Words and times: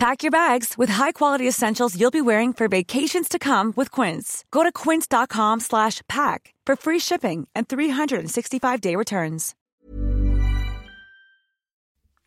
Pack 0.00 0.22
your 0.22 0.30
bags 0.30 0.78
with 0.78 0.88
high-quality 0.88 1.46
essentials 1.46 1.94
you'll 1.94 2.10
be 2.10 2.22
wearing 2.22 2.54
for 2.54 2.68
vacations 2.68 3.28
to 3.28 3.38
come 3.38 3.74
with 3.76 3.90
Quince. 3.90 4.46
Go 4.50 4.62
to 4.62 4.72
quince.com 4.72 5.60
slash 5.60 6.00
pack 6.08 6.54
for 6.64 6.74
free 6.74 6.98
shipping 6.98 7.46
and 7.54 7.68
365-day 7.68 8.96
returns. 8.96 9.54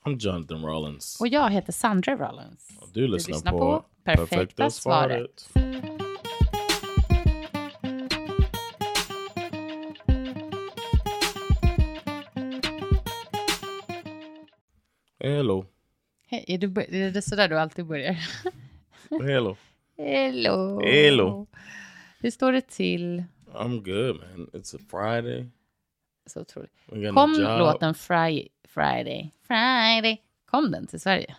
I'm 0.05 0.17
Jonathan 0.17 0.61
Rollins. 0.61 1.17
Och 1.19 1.27
jag 1.27 1.49
heter 1.49 1.73
Sandra 1.73 2.15
Rollins. 2.15 2.67
Du 2.93 3.07
lyssnar, 3.07 3.51
på, 3.51 3.85
Perfekta 4.03 4.69
svaret. 4.69 5.49
Hello. 15.19 15.72
Hej, 16.33 16.45
är, 16.47 16.57
du, 16.57 16.67
bör- 16.67 16.93
är 16.95 17.11
det 17.11 17.21
sådär 17.21 17.47
du 17.47 17.59
alltid 17.59 17.85
börjar? 17.85 18.17
Hello. 19.27 19.55
Hello. 19.97 20.81
Hello. 20.85 21.47
Hur 22.19 22.31
står 22.31 22.51
det 22.51 22.61
till? 22.61 23.23
I'm 23.51 23.83
good, 23.83 24.15
man. 24.15 24.49
It's 24.53 24.75
a 24.75 24.79
Friday. 24.89 25.49
Så 26.25 26.41
otroligt. 26.41 26.71
Kom 27.13 27.33
låten 27.59 27.93
Fri- 27.93 28.49
Friday? 28.67 29.33
Friday. 29.47 30.21
Kom 30.45 30.71
den 30.71 30.87
till 30.87 30.99
Sverige? 30.99 31.35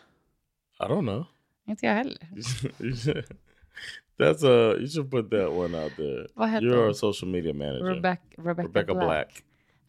I 0.80 0.82
don't 0.82 1.00
know. 1.00 1.24
Inte 1.66 1.86
jag 1.86 1.94
heller. 1.94 2.18
That's 4.18 4.44
a. 4.44 4.76
You 4.78 4.88
should 4.88 5.10
put 5.10 5.30
that 5.30 5.50
one 5.50 5.84
out 5.84 5.96
there. 5.96 6.26
Vad 6.34 6.50
heter 6.50 6.66
You're 6.66 6.90
a 6.90 6.94
social 6.94 7.30
media 7.30 7.54
manager. 7.54 7.84
Rebecca, 7.84 8.22
Rebecca, 8.36 8.68
Rebecca 8.68 8.94
Black. 8.94 9.06
Black. 9.06 9.44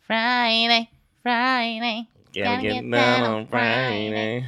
Friday, 0.07 0.89
Friday. 1.23 2.05
Gotta 2.43 2.61
get 2.61 2.91
down 2.91 3.33
on 3.35 3.47
Friday. 3.47 4.45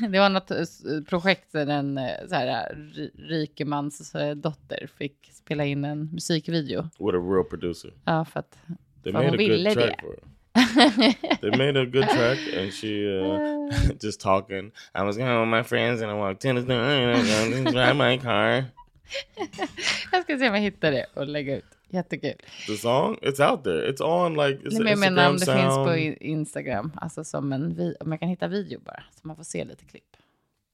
Det 0.10 0.18
var 0.18 0.28
något 0.28 0.50
eh, 0.50 0.64
projekt 1.08 1.52
där 1.52 1.66
en 1.66 1.98
eh, 1.98 2.04
så 2.28 2.34
här, 2.34 2.74
ri- 2.74 3.10
rikemans 3.28 4.14
eh, 4.14 4.34
dotter 4.34 4.88
fick 4.98 5.30
spela 5.32 5.64
in 5.64 5.84
en 5.84 6.08
musikvideo. 6.12 6.82
With 6.82 7.16
a 7.18 7.20
real 7.32 7.44
producer. 7.44 7.90
Ja, 8.04 8.24
för 8.24 8.40
att 8.40 8.58
They 9.04 9.12
För 9.12 9.18
made 9.18 9.24
hon 9.24 9.34
a 9.34 9.36
good 9.36 9.48
ville 9.48 9.74
track 9.74 9.86
det. 9.90 10.00
for 10.00 10.08
her. 10.10 10.22
They 11.40 11.50
made 11.50 11.80
a 11.80 11.84
good 11.84 12.08
track, 12.08 12.38
and 12.58 12.72
she 12.72 13.06
uh, 13.20 13.70
just 14.02 14.20
talking. 14.20 14.66
I 14.94 15.02
was 15.02 15.16
going 15.16 15.40
with 15.40 15.48
my 15.48 15.62
friends, 15.62 16.02
and 16.02 16.10
I 16.10 16.14
walked 16.14 16.44
store, 16.44 16.74
and 16.80 17.16
I 17.16 17.20
was 17.20 17.50
going 17.52 17.64
to 17.64 17.70
drive 17.70 17.94
my 17.94 18.18
car. 18.18 18.64
Jag 20.12 20.22
ska 20.22 20.38
se 20.38 20.48
om 20.48 20.54
jag 20.54 20.60
hittar 20.62 20.90
det 20.90 21.06
och 21.14 21.26
lägga 21.26 21.56
ut. 21.56 21.64
Jättekul. 21.92 22.32
The 22.66 22.76
song, 22.76 23.16
it's 23.22 23.50
out 23.50 23.64
there. 23.64 23.90
It's 23.92 24.00
on 24.00 24.34
like 24.34 24.60
it's 24.68 24.72
Nej, 24.72 24.78
men 24.82 24.86
jag 24.88 24.98
menar 24.98 25.28
om 25.30 25.36
det 25.36 25.46
finns 25.46 25.74
sound. 25.74 25.86
på 25.86 25.96
i- 25.96 26.16
Instagram. 26.20 26.92
Alltså 26.96 27.24
som 27.24 27.52
en 27.52 27.74
vi- 27.74 27.96
om 28.00 28.10
jag 28.10 28.20
kan 28.20 28.28
hitta 28.28 28.48
video 28.48 28.80
bara. 28.80 29.02
Så 29.10 29.26
man 29.26 29.36
får 29.36 29.44
se 29.44 29.64
lite 29.64 29.84
klipp. 29.84 30.16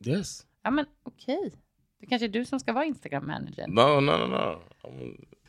Yes. 0.07 0.47
Ja 0.63 0.71
men 0.71 0.85
okej. 1.03 1.53
Det 2.01 2.07
kanske 2.07 2.27
är 2.27 2.29
du 2.29 2.45
som 2.45 2.61
ska 2.61 2.73
vara 2.73 2.85
Instagram-managern. 2.85 3.71
No, 3.71 4.01
no, 4.01 4.17
no, 4.17 4.27
no. 4.27 4.61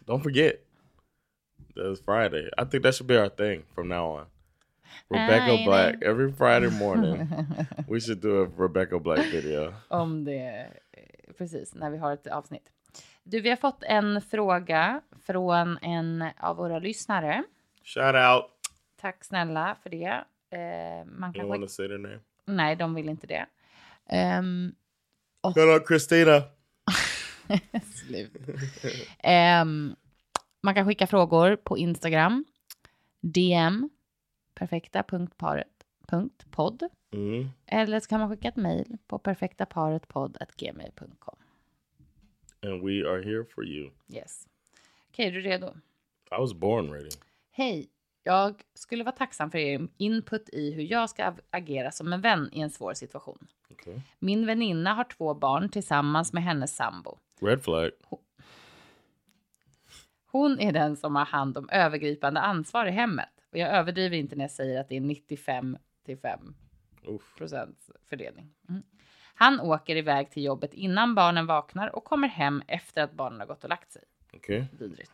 Don't 0.05 0.23
forget. 0.23 0.53
That's 1.75 2.03
Friday. 2.05 2.49
I 2.57 2.65
think 2.71 2.83
that 2.83 2.95
should 2.95 3.07
be 3.07 3.21
our 3.21 3.29
thing 3.29 3.63
from 3.75 3.87
now 3.89 4.19
on. 4.19 4.25
Rebecca 5.09 5.45
Friday. 5.45 5.65
Black. 5.65 5.95
Every 6.03 6.31
Friday 6.33 6.69
morning, 6.79 7.27
we 7.87 7.99
should 7.99 8.21
do 8.21 8.43
a 8.43 8.47
Rebecca 8.57 8.99
Black 8.99 9.33
video. 9.33 9.73
Om 9.87 10.23
det, 10.25 10.67
precis, 11.37 11.75
när 11.75 11.89
vi 11.89 11.97
har 11.97 12.13
ett 12.13 12.27
avsnitt. 12.27 12.63
Du, 13.29 13.41
vi 13.41 13.49
har 13.49 13.57
fått 13.57 13.83
en 13.83 14.21
fråga 14.21 15.01
från 15.25 15.77
en 15.81 16.25
av 16.37 16.55
våra 16.55 16.79
lyssnare. 16.79 17.43
Shout 17.83 18.15
out. 18.15 18.45
Tack 19.01 19.23
snälla 19.23 19.75
för 19.83 19.89
det. 19.89 20.23
Eh, 20.49 21.05
man 21.05 21.33
kan 21.33 21.51
skicka... 21.51 21.67
say 21.67 21.87
their 21.87 21.97
name? 21.97 22.19
Nej, 22.45 22.75
de 22.75 22.95
vill 22.95 23.09
inte 23.09 23.27
det. 23.27 23.45
Um, 24.39 24.75
Shout 25.43 25.57
out 25.57 25.87
Christina. 25.87 26.43
Slut. 28.07 28.31
Ehm, 29.19 29.95
man 30.61 30.75
kan 30.75 30.85
skicka 30.85 31.07
frågor 31.07 31.55
på 31.55 31.77
Instagram. 31.77 32.45
DM 33.21 33.89
perfekta.paret.podd. 34.53 36.83
Mm. 37.13 37.49
Eller 37.65 37.99
så 37.99 38.09
kan 38.09 38.19
man 38.19 38.29
skicka 38.29 38.47
ett 38.47 38.55
mejl 38.55 38.97
på 39.07 39.19
perfektaparetpodd.gmail.com. 39.19 41.39
And 42.61 42.83
we 42.83 43.09
are 43.09 43.21
here 43.23 43.45
for 43.45 43.65
you. 43.65 43.92
Yes. 44.08 44.47
Okej, 45.09 45.27
är 45.27 45.31
du 45.31 45.42
redo? 45.42 45.67
I 46.31 46.39
was 46.39 46.53
born 46.53 46.92
ready. 46.93 47.09
Hej! 47.52 47.89
Jag 48.23 48.61
skulle 48.73 49.03
vara 49.03 49.15
tacksam 49.15 49.52
för 49.52 49.58
er 49.58 49.87
input 49.97 50.49
i 50.49 50.71
hur 50.71 50.83
jag 50.83 51.09
ska 51.09 51.33
agera 51.49 51.92
som 51.92 52.14
en 52.14 52.21
vän 52.21 52.49
i 52.53 52.61
en 52.61 52.70
svår 52.70 52.93
situation. 52.93 53.47
Okay. 53.70 53.99
Min 54.20 54.45
väninna 54.45 54.93
har 54.93 55.03
två 55.03 55.33
barn 55.33 55.70
tillsammans 55.70 56.33
med 56.33 56.43
hennes 56.43 56.75
sambo. 56.75 57.17
Red 57.42 57.64
flag. 57.64 57.92
Hon 60.26 60.59
är 60.59 60.71
den 60.71 60.97
som 60.97 61.15
har 61.15 61.26
hand 61.26 61.58
om 61.58 61.70
övergripande 61.70 62.39
ansvar 62.39 62.86
i 62.86 62.91
hemmet. 62.91 63.30
Och 63.52 63.58
jag 63.58 63.70
överdriver 63.70 64.17
inte 64.17 64.36
när 64.36 64.43
jag 64.43 64.52
säger 64.52 64.80
att 64.80 64.89
det 64.89 64.95
är 64.95 65.02
95 65.02 65.77
till 66.05 66.17
5 66.17 66.55
Oof. 67.05 67.36
procents 67.37 67.91
fördelning. 68.09 68.53
Mm. 68.70 68.83
Han 69.39 69.60
åker 69.60 69.95
iväg 69.95 70.32
till 70.32 70.44
jobbet 70.44 70.73
innan 70.73 71.16
barnen 71.16 71.45
vaknar 71.45 71.95
och 71.95 72.04
kommer 72.04 72.27
hem 72.27 72.64
efter 72.67 73.02
att 73.04 73.14
barnen 73.14 73.39
har 73.39 73.48
gått 73.48 73.64
och 73.64 73.70
lagt 73.70 73.92
sig. 73.92 74.02
Okay. 74.33 74.64
Vidrigt. 74.80 75.11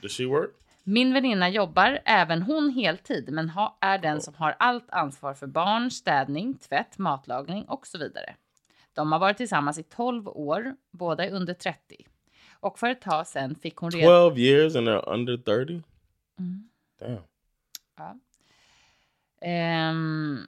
Does 0.00 0.16
she 0.16 0.26
work? 0.26 0.50
Min 0.84 1.14
väninna 1.14 1.48
jobbar 1.48 2.00
även 2.04 2.42
hon 2.42 2.70
heltid, 2.70 3.32
men 3.32 3.48
ha, 3.48 3.78
är 3.80 3.98
den 3.98 4.20
som 4.20 4.34
har 4.34 4.56
allt 4.58 4.90
ansvar 4.90 5.34
för 5.34 5.46
barn, 5.46 5.90
städning, 5.90 6.54
tvätt, 6.54 6.98
matlagning 6.98 7.64
och 7.64 7.86
så 7.86 7.98
vidare. 7.98 8.34
De 8.92 9.12
har 9.12 9.18
varit 9.18 9.36
tillsammans 9.36 9.78
i 9.78 9.82
12 9.82 10.28
år, 10.28 10.76
båda 10.90 11.24
är 11.24 11.30
under 11.30 11.54
30. 11.54 12.06
Och 12.52 12.78
för 12.78 12.90
ett 12.90 13.00
tag 13.00 13.26
sedan 13.26 13.54
fick 13.54 13.76
hon 13.76 13.90
reda 13.90 14.06
12 14.06 14.38
years 14.38 14.76
and 14.76 14.88
they're 14.88 15.12
under 15.12 15.36
30? 15.36 15.82
Mm. 16.38 16.68
Damn. 17.00 17.22
Ja. 17.96 18.16
Ehm, 19.40 20.40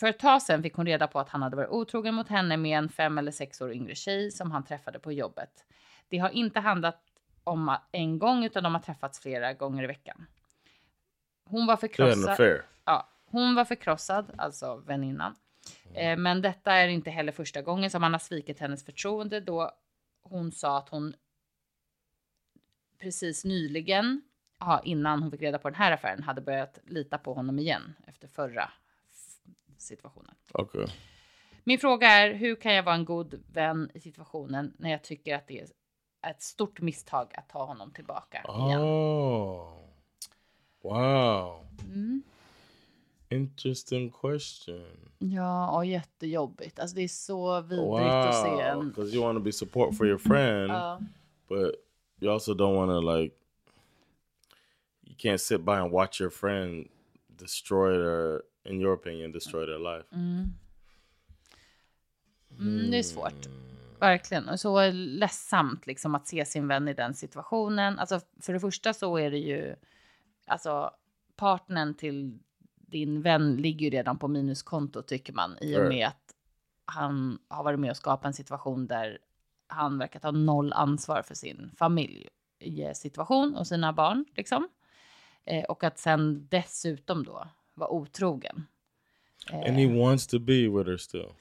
för 0.00 0.06
ett 0.06 0.18
tag 0.18 0.42
sedan 0.42 0.62
fick 0.62 0.74
hon 0.74 0.86
reda 0.86 1.06
på 1.06 1.20
att 1.20 1.28
han 1.28 1.42
hade 1.42 1.56
varit 1.56 1.70
otrogen 1.70 2.14
mot 2.14 2.28
henne 2.28 2.56
med 2.56 2.78
en 2.78 2.88
fem 2.88 3.18
eller 3.18 3.32
sex 3.32 3.60
år 3.60 3.72
yngre 3.72 3.94
tjej 3.94 4.30
som 4.30 4.50
han 4.50 4.64
träffade 4.64 4.98
på 4.98 5.12
jobbet. 5.12 5.64
Det 6.08 6.18
har 6.18 6.30
inte 6.30 6.60
handlat 6.60 7.02
om 7.44 7.76
en 7.92 8.18
gång 8.18 8.44
utan 8.44 8.62
de 8.62 8.74
har 8.74 8.82
träffats 8.82 9.20
flera 9.20 9.52
gånger 9.52 9.84
i 9.84 9.86
veckan. 9.86 10.26
Hon 11.44 11.66
var 11.66 11.76
förkrossad. 11.76 12.36
Ja, 12.84 13.08
hon 13.24 13.54
var 13.54 13.64
förkrossad, 13.64 14.32
alltså 14.38 14.76
väninnan. 14.76 15.34
Eh, 15.94 16.16
men 16.16 16.42
detta 16.42 16.72
är 16.72 16.88
inte 16.88 17.10
heller 17.10 17.32
första 17.32 17.62
gången 17.62 17.90
som 17.90 18.02
han 18.02 18.12
har 18.12 18.18
svikit 18.18 18.58
hennes 18.60 18.84
förtroende 18.84 19.40
då 19.40 19.70
hon 20.22 20.52
sa 20.52 20.78
att 20.78 20.88
hon 20.88 21.14
precis 22.98 23.44
nyligen, 23.44 24.22
ja, 24.60 24.80
innan 24.84 25.22
hon 25.22 25.30
fick 25.30 25.42
reda 25.42 25.58
på 25.58 25.70
den 25.70 25.78
här 25.78 25.92
affären, 25.92 26.22
hade 26.22 26.40
börjat 26.40 26.78
lita 26.86 27.18
på 27.18 27.34
honom 27.34 27.58
igen 27.58 27.94
efter 28.06 28.28
förra 28.28 28.70
situationen. 29.80 30.34
Okay. 30.52 30.86
Min 31.64 31.78
fråga 31.78 32.06
är, 32.08 32.34
hur 32.34 32.56
kan 32.56 32.74
jag 32.74 32.82
vara 32.82 32.94
en 32.94 33.04
god 33.04 33.42
vän 33.52 33.90
i 33.94 34.00
situationen 34.00 34.72
när 34.76 34.90
jag 34.90 35.02
tycker 35.04 35.34
att 35.36 35.46
det 35.46 35.60
är 35.60 35.66
ett 36.30 36.42
stort 36.42 36.80
misstag 36.80 37.32
att 37.34 37.48
ta 37.48 37.64
honom 37.64 37.92
tillbaka 37.92 38.38
igen? 38.38 38.80
Oh. 38.80 39.72
Wow. 40.82 41.66
Mm. 41.84 42.22
Interesting 43.28 44.10
question. 44.10 45.10
Ja, 45.18 45.76
och 45.76 45.86
jättejobbigt. 45.86 46.78
Alltså 46.78 46.96
det 46.96 47.02
är 47.02 47.08
så 47.08 47.60
vidrigt 47.60 48.14
att 48.14 48.42
se 48.42 48.50
Wow. 48.50 48.60
en... 48.60 48.88
Because 48.88 49.14
you 49.16 49.24
want 49.24 49.38
to 49.38 49.42
be 49.42 49.52
support 49.52 49.96
for 49.96 50.06
your 50.06 50.18
friend, 50.18 50.70
Ja. 50.70 51.00
but 51.48 51.74
you 52.20 52.32
also 52.32 52.54
don't 52.54 52.74
want 52.74 52.90
to 52.90 53.16
like. 53.16 53.34
You 55.02 55.14
can't 55.16 55.38
sit 55.38 55.60
by 55.60 55.72
and 55.72 55.92
watch 55.92 56.20
your 56.20 56.30
friend 56.30 56.88
destroy 57.28 57.92
their, 57.94 58.42
in 58.64 58.80
your 58.80 58.94
opinion, 58.94 59.32
destroy 59.32 59.66
their 59.66 59.78
life. 59.78 60.14
Mm. 60.14 60.52
Mm, 62.58 62.90
det 62.90 62.98
är 62.98 63.02
svårt. 63.02 63.48
Verkligen. 63.98 64.48
Och 64.48 64.60
så 64.60 64.90
ledsamt 64.90 65.86
liksom 65.86 66.14
att 66.14 66.28
se 66.28 66.44
sin 66.44 66.68
vän 66.68 66.88
i 66.88 66.94
den 66.94 67.14
situationen. 67.14 67.98
Alltså 67.98 68.20
för 68.40 68.52
det 68.52 68.60
första 68.60 68.92
så 68.92 69.16
är 69.16 69.30
det 69.30 69.38
ju, 69.38 69.76
alltså 70.46 70.90
partnern 71.36 71.94
till 71.94 72.38
din 72.76 73.22
vän 73.22 73.56
ligger 73.56 73.84
ju 73.84 73.90
redan 73.90 74.18
på 74.18 74.28
minuskonto 74.28 75.02
tycker 75.02 75.32
man 75.32 75.56
i 75.60 75.78
och 75.78 75.88
med 75.88 76.06
att 76.06 76.34
han 76.84 77.38
har 77.48 77.64
varit 77.64 77.80
med 77.80 77.90
och 77.90 77.96
skapat 77.96 78.26
en 78.26 78.32
situation 78.32 78.86
där 78.86 79.18
han 79.66 79.98
verkar 79.98 80.20
ta 80.20 80.30
noll 80.30 80.72
ansvar 80.72 81.22
för 81.22 81.34
sin 81.34 81.70
familj 81.76 82.28
situation 82.94 83.56
och 83.56 83.66
sina 83.66 83.92
barn 83.92 84.24
liksom. 84.34 84.68
Eh, 85.44 85.64
och 85.64 85.84
att 85.84 85.98
sen 85.98 86.46
dessutom 86.50 87.24
då 87.24 87.48
vara 87.80 87.90
otrogen. 87.90 88.66
And 89.52 89.76
he 89.76 89.86
wants 89.86 90.26
to 90.26 90.38
be 90.38 90.68
with 90.68 90.90
her 90.90 90.96
still. 90.96 91.32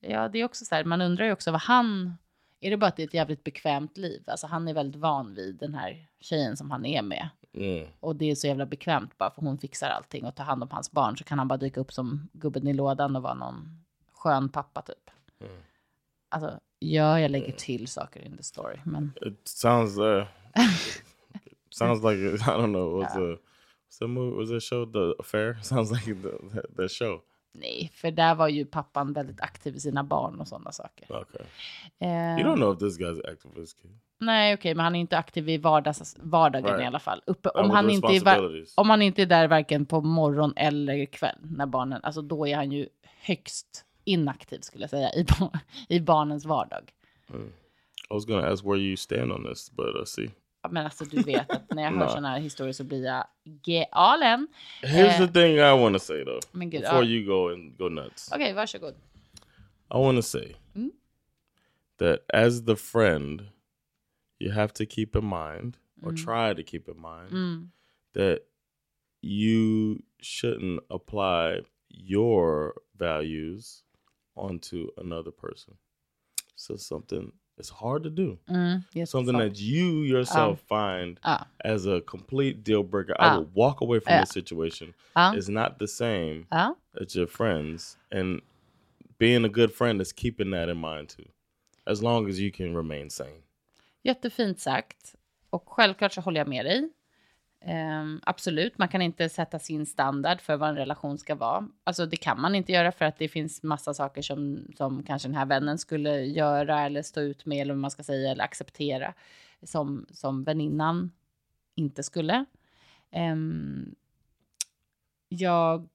Ja, 0.00 0.28
det 0.28 0.38
är 0.38 0.44
också 0.44 0.64
så 0.64 0.74
här, 0.74 0.84
man 0.84 1.00
undrar 1.00 1.26
ju 1.26 1.32
också 1.32 1.50
vad 1.50 1.60
han... 1.60 2.16
Är 2.60 2.70
det 2.70 2.76
bara 2.76 2.86
att 2.86 2.96
det 2.96 3.02
är 3.02 3.06
ett 3.06 3.14
jävligt 3.14 3.44
bekvämt 3.44 3.96
liv? 3.96 4.22
Alltså 4.26 4.46
han 4.46 4.68
är 4.68 4.74
väldigt 4.74 5.00
van 5.00 5.34
vid 5.34 5.56
den 5.56 5.74
här 5.74 6.08
tjejen 6.20 6.56
som 6.56 6.70
han 6.70 6.86
är 6.86 7.02
med. 7.02 7.28
Mm. 7.52 7.88
Och 8.00 8.16
det 8.16 8.30
är 8.30 8.34
så 8.34 8.46
jävla 8.46 8.66
bekvämt 8.66 9.18
bara 9.18 9.30
för 9.30 9.42
hon 9.42 9.58
fixar 9.58 9.88
allting 9.88 10.24
och 10.24 10.34
tar 10.34 10.44
hand 10.44 10.62
om 10.62 10.70
hans 10.70 10.92
barn 10.92 11.16
så 11.16 11.24
kan 11.24 11.38
han 11.38 11.48
bara 11.48 11.56
dyka 11.56 11.80
upp 11.80 11.92
som 11.92 12.28
gubben 12.32 12.66
i 12.66 12.72
lådan 12.72 13.16
och 13.16 13.22
vara 13.22 13.34
någon 13.34 13.84
skön 14.12 14.48
pappa 14.48 14.82
typ. 14.82 15.10
Alltså, 16.28 16.60
ja, 16.78 17.20
jag 17.20 17.30
lägger 17.30 17.52
till 17.52 17.88
saker 17.88 18.26
in 18.26 18.36
the 18.36 18.42
story, 18.42 18.78
men 18.84 19.12
It 19.20 19.48
sounds 19.48 19.98
uh, 19.98 20.24
sounds 21.70 22.04
like 22.04 22.18
I 22.18 22.36
don't 22.36 22.72
know. 22.72 23.02
What's 23.02 23.34
a 23.34 23.38
the 23.98 24.06
movie? 24.06 24.36
Was 24.36 24.48
that 24.50 24.62
show 24.62 24.86
The 24.86 25.14
Affair? 25.18 25.58
Sounds 25.62 25.90
like 25.90 26.04
the, 26.22 26.30
the, 26.60 26.62
the 26.76 26.88
show. 26.88 27.20
nej, 27.52 27.90
för 27.94 28.10
där 28.10 28.34
var 28.34 28.48
ju 28.48 28.64
pappan 28.64 29.12
väldigt 29.12 29.40
aktiv 29.40 29.76
i 29.76 29.80
sina 29.80 30.04
barn 30.04 30.40
och 30.40 30.48
sådana 30.48 30.72
saker. 30.72 31.20
Okay. 31.22 31.46
Eh, 31.98 32.38
You 32.38 32.48
don't 32.48 32.56
know 32.56 32.72
if 32.72 32.78
this 32.78 32.98
guy's 32.98 33.32
active 33.32 33.60
his 33.60 33.74
kid. 33.74 33.90
Nej, 34.18 34.54
okej, 34.54 34.74
men 34.74 34.84
han 34.84 34.94
är 34.94 35.00
inte 35.00 35.18
aktiv 35.18 35.48
i 35.48 35.58
vardags, 35.58 36.16
vardagen 36.20 36.64
Right. 36.66 36.82
i 36.82 36.84
alla 36.84 36.98
fall. 36.98 37.22
Uppe, 37.26 37.48
om, 37.48 37.70
han 37.70 37.90
inte 37.90 38.06
är, 38.06 38.64
om 38.76 38.90
han 38.90 39.02
inte 39.02 39.22
är 39.22 39.26
där 39.26 39.48
varken 39.48 39.86
på 39.86 40.00
morgon 40.00 40.52
eller 40.56 41.06
kväll 41.06 41.38
när 41.42 41.66
barnen, 41.66 42.00
alltså 42.02 42.22
då 42.22 42.46
är 42.46 42.56
han 42.56 42.72
ju 42.72 42.88
högst 43.20 43.84
inaktiv 44.04 44.60
skulle 44.60 44.82
jag 44.82 44.90
säga 44.90 45.10
i, 45.14 45.26
i 45.96 46.00
barnens 46.00 46.44
vardag. 46.44 46.92
I 48.10 48.14
was 48.14 48.24
gonna 48.26 48.48
ask 48.48 48.64
where 48.64 48.78
you 48.78 48.96
stand 48.96 49.32
on 49.32 49.44
this, 49.44 49.70
but 49.70 49.86
uh, 49.96 50.04
see. 50.04 50.30
Men 50.70 50.84
alltså 50.84 51.04
du 51.04 51.22
vet 51.22 51.50
att 51.50 51.70
när 51.74 51.82
jag 51.82 51.90
hör 51.90 52.08
sådana 52.08 52.28
här 52.28 52.40
historier 52.40 52.72
så 52.72 52.84
blir 52.84 53.04
jag 53.04 53.24
galen. 53.44 54.48
Here's 54.82 55.20
Eh, 55.22 55.26
the 55.26 55.32
thing 55.32 55.52
I 55.56 55.80
want 55.82 55.94
to 55.96 56.00
say 56.00 56.24
though. 56.24 56.40
Men 56.52 56.70
gud, 56.70 56.80
before 56.80 57.04
ja. 57.04 57.10
you 57.10 57.26
go 57.26 57.48
and 57.52 57.76
go 57.78 57.88
nuts, 57.88 58.32
Okej, 58.32 58.52
varsågod. 58.52 58.94
I 59.94 59.96
want 59.98 60.18
to 60.18 60.22
say 60.22 60.54
Mm. 60.74 60.90
that 61.98 62.20
as 62.34 62.64
the 62.64 62.76
friend, 62.76 63.42
you 64.38 64.52
have 64.52 64.72
to 64.72 64.84
keep 64.86 65.16
in 65.16 65.24
mind, 65.24 65.76
or 66.02 66.12
try 66.12 66.54
to 66.64 66.70
keep 66.70 66.88
in 66.88 67.00
mind, 67.00 67.30
Mm. 67.32 67.70
that 68.14 68.38
you 69.22 69.98
shouldn't 70.20 70.80
apply 70.90 71.64
your 71.88 72.74
values 72.98 73.84
onto 74.34 74.88
another 74.96 75.30
person. 75.32 75.76
So 76.54 76.76
something 76.76 77.32
it's 77.58 77.70
hard 77.70 78.02
to 78.02 78.10
do. 78.10 78.38
Mm, 78.48 78.82
Something 79.06 79.36
jättesvårt. 79.36 79.48
that 79.48 79.60
you 79.60 80.04
yourself 80.04 80.60
find 80.68 81.18
Ja, 81.24 81.38
as 81.64 81.86
a 81.86 82.00
complete 82.00 82.62
deal 82.64 82.82
breaker. 82.82 83.12
I 83.12 83.16
Ah. 83.18 83.38
will 83.38 83.48
walk 83.54 83.80
away 83.80 84.00
from 84.00 84.12
Yeah. 84.12 84.22
this 84.22 84.32
situation. 84.32 84.94
ja, 85.14 85.34
Is 85.34 85.48
not 85.48 85.78
the 85.78 85.86
same 85.88 86.46
ja. 86.50 86.74
as 87.00 87.16
your 87.16 87.26
friends, 87.28 87.98
and 88.10 88.40
being 89.18 89.44
a 89.44 89.48
good 89.48 89.72
friend 89.72 90.00
is 90.02 90.12
keeping 90.12 90.50
that 90.52 90.68
in 90.68 90.76
mind 90.78 91.08
too. 91.08 91.28
As 91.86 92.02
long 92.02 92.28
as 92.30 92.38
you 92.38 92.50
can 92.52 92.74
remain 92.76 93.10
sane. 93.10 93.42
Jättefint 94.02 94.60
sagt. 94.60 95.14
Och 95.50 95.64
självklart 95.68 96.12
så 96.12 96.20
håller 96.20 96.40
jag 96.40 96.48
med 96.48 96.64
dig. 96.66 96.88
Um, 97.68 98.20
absolut, 98.24 98.78
man 98.78 98.88
kan 98.88 99.02
inte 99.02 99.28
sätta 99.28 99.58
sin 99.58 99.86
standard 99.86 100.40
för 100.40 100.56
vad 100.56 100.68
en 100.68 100.76
relation 100.76 101.18
ska 101.18 101.34
vara. 101.34 101.68
Alltså 101.84 102.06
det 102.06 102.16
kan 102.16 102.40
man 102.40 102.54
inte 102.54 102.72
göra 102.72 102.92
för 102.92 103.04
att 103.04 103.18
det 103.18 103.28
finns 103.28 103.62
massa 103.62 103.94
saker 103.94 104.22
som, 104.22 104.66
som 104.76 105.02
kanske 105.02 105.28
den 105.28 105.36
här 105.36 105.46
vännen 105.46 105.78
skulle 105.78 106.10
göra 106.20 106.80
eller 106.80 107.02
stå 107.02 107.20
ut 107.20 107.46
med 107.46 107.62
eller 107.62 107.74
vad 107.74 107.80
man 107.80 107.90
ska 107.90 108.02
säga 108.02 108.30
eller 108.30 108.44
acceptera 108.44 109.14
som, 109.62 110.06
som 110.10 110.44
väninnan 110.44 111.12
inte 111.74 112.02
skulle. 112.02 112.44
Um, 113.32 113.94
jag, 115.28 115.88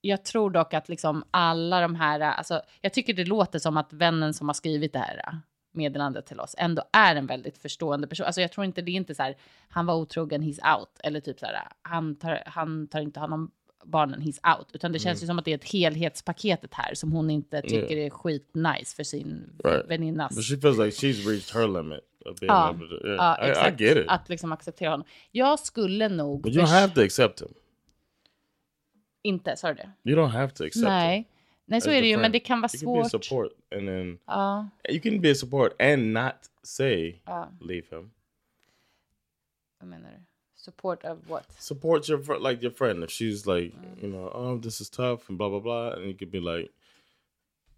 jag 0.00 0.24
tror 0.24 0.50
dock 0.50 0.74
att 0.74 0.88
liksom 0.88 1.24
alla 1.30 1.80
de 1.80 1.94
här, 1.94 2.20
alltså 2.20 2.62
jag 2.80 2.92
tycker 2.92 3.14
det 3.14 3.24
låter 3.24 3.58
som 3.58 3.76
att 3.76 3.92
vännen 3.92 4.34
som 4.34 4.48
har 4.48 4.54
skrivit 4.54 4.92
det 4.92 4.98
här 4.98 5.40
meddelandet 5.74 6.26
till 6.26 6.40
oss 6.40 6.54
ändå 6.58 6.82
är 6.92 7.16
en 7.16 7.26
väldigt 7.26 7.58
förstående 7.58 8.06
person. 8.06 8.26
Alltså 8.26 8.40
jag 8.40 8.52
tror 8.52 8.64
inte 8.64 8.82
det 8.82 8.90
är 8.90 8.96
inte 8.96 9.14
så 9.14 9.22
här, 9.22 9.36
han 9.68 9.86
var 9.86 9.94
otrogen, 9.94 10.42
he's 10.42 10.78
out, 10.78 10.88
eller 11.02 11.20
typ 11.20 11.38
så 11.40 11.46
här, 11.46 11.68
han 11.82 12.16
tar, 12.16 12.42
han 12.46 12.86
tar 12.88 13.00
inte 13.00 13.20
hand 13.20 13.34
om 13.34 13.50
barnen, 13.84 14.20
he's 14.20 14.56
out, 14.58 14.66
utan 14.72 14.92
det 14.92 14.98
känns 14.98 15.22
ju 15.22 15.26
som 15.26 15.38
att 15.38 15.44
det 15.44 15.50
är 15.50 15.54
ett 15.54 15.72
helhetspaketet 15.72 16.74
här 16.74 16.94
som 16.94 17.12
hon 17.12 17.30
inte 17.30 17.62
tycker 17.62 17.96
är 17.96 18.10
skitnice 18.10 18.96
för 18.96 19.02
sin 19.04 19.50
Right. 19.64 19.90
väninnas. 19.90 20.36
But 20.36 20.44
she 20.44 20.56
feels 20.56 20.78
like 20.78 20.90
she's 21.06 21.28
reached 21.30 21.54
her 21.62 21.68
limit 21.82 22.00
Ja, 22.40 22.68
able 22.68 22.88
to. 22.88 23.06
Yeah, 23.06 23.16
ja, 23.16 23.44
I, 23.44 23.46
I 23.46 23.50
exakt. 23.50 23.80
get 23.80 23.96
it. 23.96 24.04
Att 24.08 24.28
liksom 24.28 24.52
acceptera 24.52 24.90
honom. 24.90 25.06
Jag 25.30 25.58
skulle 25.58 26.08
nog... 26.08 26.42
But 26.42 26.52
you 26.54 26.64
don't 26.64 26.80
have 26.80 26.94
to 26.94 27.00
accept 27.00 27.42
him. 27.42 27.48
Inte, 29.22 29.56
sa 29.56 29.68
du 29.68 29.74
det? 29.74 30.10
You 30.10 30.20
don't 30.20 30.30
have 30.30 30.52
to 30.52 30.64
accept 30.64 30.86
him. 30.86 31.24
Nej. 31.66 31.80
Så 31.80 31.90
är 31.90 32.00
det 32.02 32.08
ju, 32.08 32.16
men 32.16 32.32
det 32.32 32.40
kan 32.40 32.60
vara 32.60 32.70
You 32.74 32.80
can 32.84 33.02
be 33.02 33.08
svårt. 33.08 33.24
support, 33.24 33.52
and 33.76 33.86
then 33.88 34.18
Ja, 34.26 34.68
you 34.90 35.00
can 35.00 35.20
be 35.20 35.30
a 35.30 35.34
support 35.34 35.82
and 35.82 36.12
not 36.12 36.34
say 36.62 37.20
ja. 37.26 37.48
leave 37.60 37.86
him. 37.90 38.10
Vad 39.80 39.88
menar 39.88 40.10
du? 40.10 40.24
Support 40.56 41.04
of 41.04 41.18
what? 41.30 41.52
Support 41.62 42.08
your 42.08 42.48
like 42.50 42.62
your 42.62 42.74
friend 42.74 43.04
if 43.04 43.10
she's 43.10 43.46
like 43.56 43.76
Mm. 43.76 44.02
you 44.02 44.08
know 44.12 44.26
oh 44.28 44.60
this 44.62 44.80
is 44.80 44.90
tough 44.90 45.20
and 45.28 45.38
blah 45.38 45.48
blah 45.48 45.60
blah, 45.60 45.92
and 45.94 46.04
you 46.04 46.14
could 46.18 46.30
be 46.30 46.40
like 46.40 46.70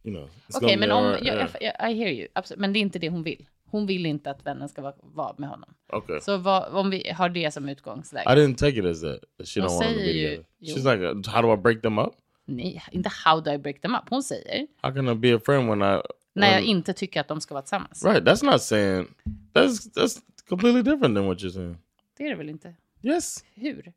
you 0.03 0.15
know. 0.15 0.29
Okej, 0.55 0.61
gonna 0.61 0.77
men 0.81 0.93
om... 0.93 1.05
alright, 1.05 1.25
Jag, 1.27 1.37
yeah. 1.37 1.51
jag, 1.81 1.91
I 1.91 1.95
hear 1.95 2.13
you. 2.13 2.29
Absolut. 2.33 2.61
Men 2.61 2.73
det 2.73 2.79
är 2.79 2.81
inte 2.81 2.99
det 2.99 3.09
hon 3.11 3.23
vill. 3.23 3.47
Hon 3.71 3.87
vill 3.87 4.07
inte 4.07 4.31
att 4.31 4.47
vännen 4.47 4.69
ska 4.69 4.83
vara, 4.83 4.95
vara 5.01 5.35
med 5.39 5.49
honom. 5.49 5.75
okay. 5.93 6.21
Så 6.21 6.37
vad, 6.37 6.75
om 6.75 6.91
vi 6.91 7.11
har 7.11 7.29
det 7.29 7.51
som 7.55 7.69
I 7.69 7.73
utgångsläge. 7.73 8.29
didn't 8.29 8.57
take 8.57 8.79
it 8.79 8.85
as 8.85 9.01
that. 9.01 9.21
She 9.49 9.61
Hon 9.61 9.69
don't 9.69 9.73
want 9.79 9.89
to 9.95 9.95
be 10.01 10.05
ju- 10.13 10.29
together. 10.29 10.45
jo. 10.59 10.75
She's 10.77 10.93
like, 10.95 11.05
uh, 11.29 11.33
how 11.35 11.43
do 11.43 11.53
I 11.55 11.57
break 11.57 11.83
them 11.83 11.99
up? 11.99 12.15
Nej, 12.49 12.83
inte 12.91 13.11
how 13.25 13.41
do 13.41 13.51
I 13.53 13.59
break 13.59 13.81
them 13.81 13.95
up. 13.95 14.03
Hon 14.11 14.23
säger 14.23 14.67
How 14.83 14.93
can 14.95 15.09
I 15.09 15.15
be 15.15 15.37
a 15.37 15.41
friend 15.45 15.69
when 15.69 15.79
I 15.79 16.01
när 16.35 16.53
jag 16.53 16.61
when- 16.61 16.65
inte 16.65 16.93
tycker 16.93 17.21
att 17.21 17.29
de 17.29 17.41
ska 17.41 17.55
vara 17.55 17.63
tillsammans. 17.63 18.05
right? 18.05 18.25
That's 18.25 18.45
not 18.53 18.63
saying 18.63 19.07
that's 19.53 19.91
that's 19.95 20.19
completely 20.49 20.83
different 20.83 21.17
than 21.17 21.27
what 21.27 21.39
you're 21.39 21.51
saying. 21.51 21.79
Det 22.17 22.25
är 22.25 22.31
det 22.31 22.37
väl 22.37 22.49
inte? 22.49 22.75
Yes. 23.03 23.45
Hur? 23.55 23.93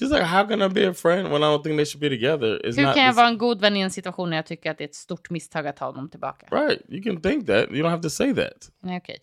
She's 0.00 0.08
like, 0.08 0.22
how 0.24 0.48
can 0.48 0.62
I 0.62 0.68
be 0.68 0.88
a 0.90 0.94
friend 0.94 1.28
when 1.28 1.42
I 1.42 1.44
don't 1.44 1.62
think 1.62 1.76
they 1.78 1.86
should 1.86 2.00
be 2.00 2.08
together? 2.08 2.66
It's 2.66 2.76
Hur 2.76 2.86
not 2.86 2.94
kan 2.94 3.04
jag 3.04 3.12
vara 3.12 3.28
en 3.28 3.38
god 3.38 3.60
vän 3.60 3.76
i 3.76 3.80
en 3.80 3.90
situation 3.90 4.30
när 4.30 4.36
jag 4.36 4.46
tycker 4.46 4.70
att 4.70 4.78
det 4.78 4.84
är 4.84 4.88
ett 4.88 4.94
stort 4.94 5.30
misstag 5.30 5.66
att 5.66 5.76
ta 5.76 5.84
honom 5.86 6.08
tillbaka? 6.10 6.46
right. 6.56 6.80
You 6.88 7.02
can 7.02 7.20
think 7.22 7.46
that. 7.46 7.70
You 7.70 7.82
don't 7.82 7.90
have 7.90 8.02
to 8.02 8.10
say 8.10 8.34
that. 8.34 8.70
Nej, 8.80 8.96
okej. 8.98 9.18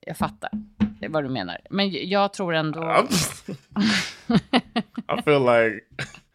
Jag 0.00 0.16
fattar 0.16 0.50
vad 1.08 1.24
du 1.24 1.28
menar. 1.28 1.58
Men 1.70 2.08
jag 2.08 2.32
tror 2.32 2.54
ändå... 2.54 3.06
I 5.18 5.22
feel 5.24 5.40
like 5.44 5.80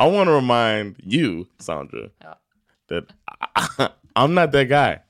I 0.00 0.06
want 0.08 0.28
to 0.28 0.32
remind 0.34 0.94
you, 0.98 1.44
Sandra, 1.58 2.10
Ja. 2.20 2.38
that 2.88 3.04
I, 3.54 3.88
I'm 4.16 4.34
not 4.34 4.52
that 4.52 4.68
guy. 4.68 5.00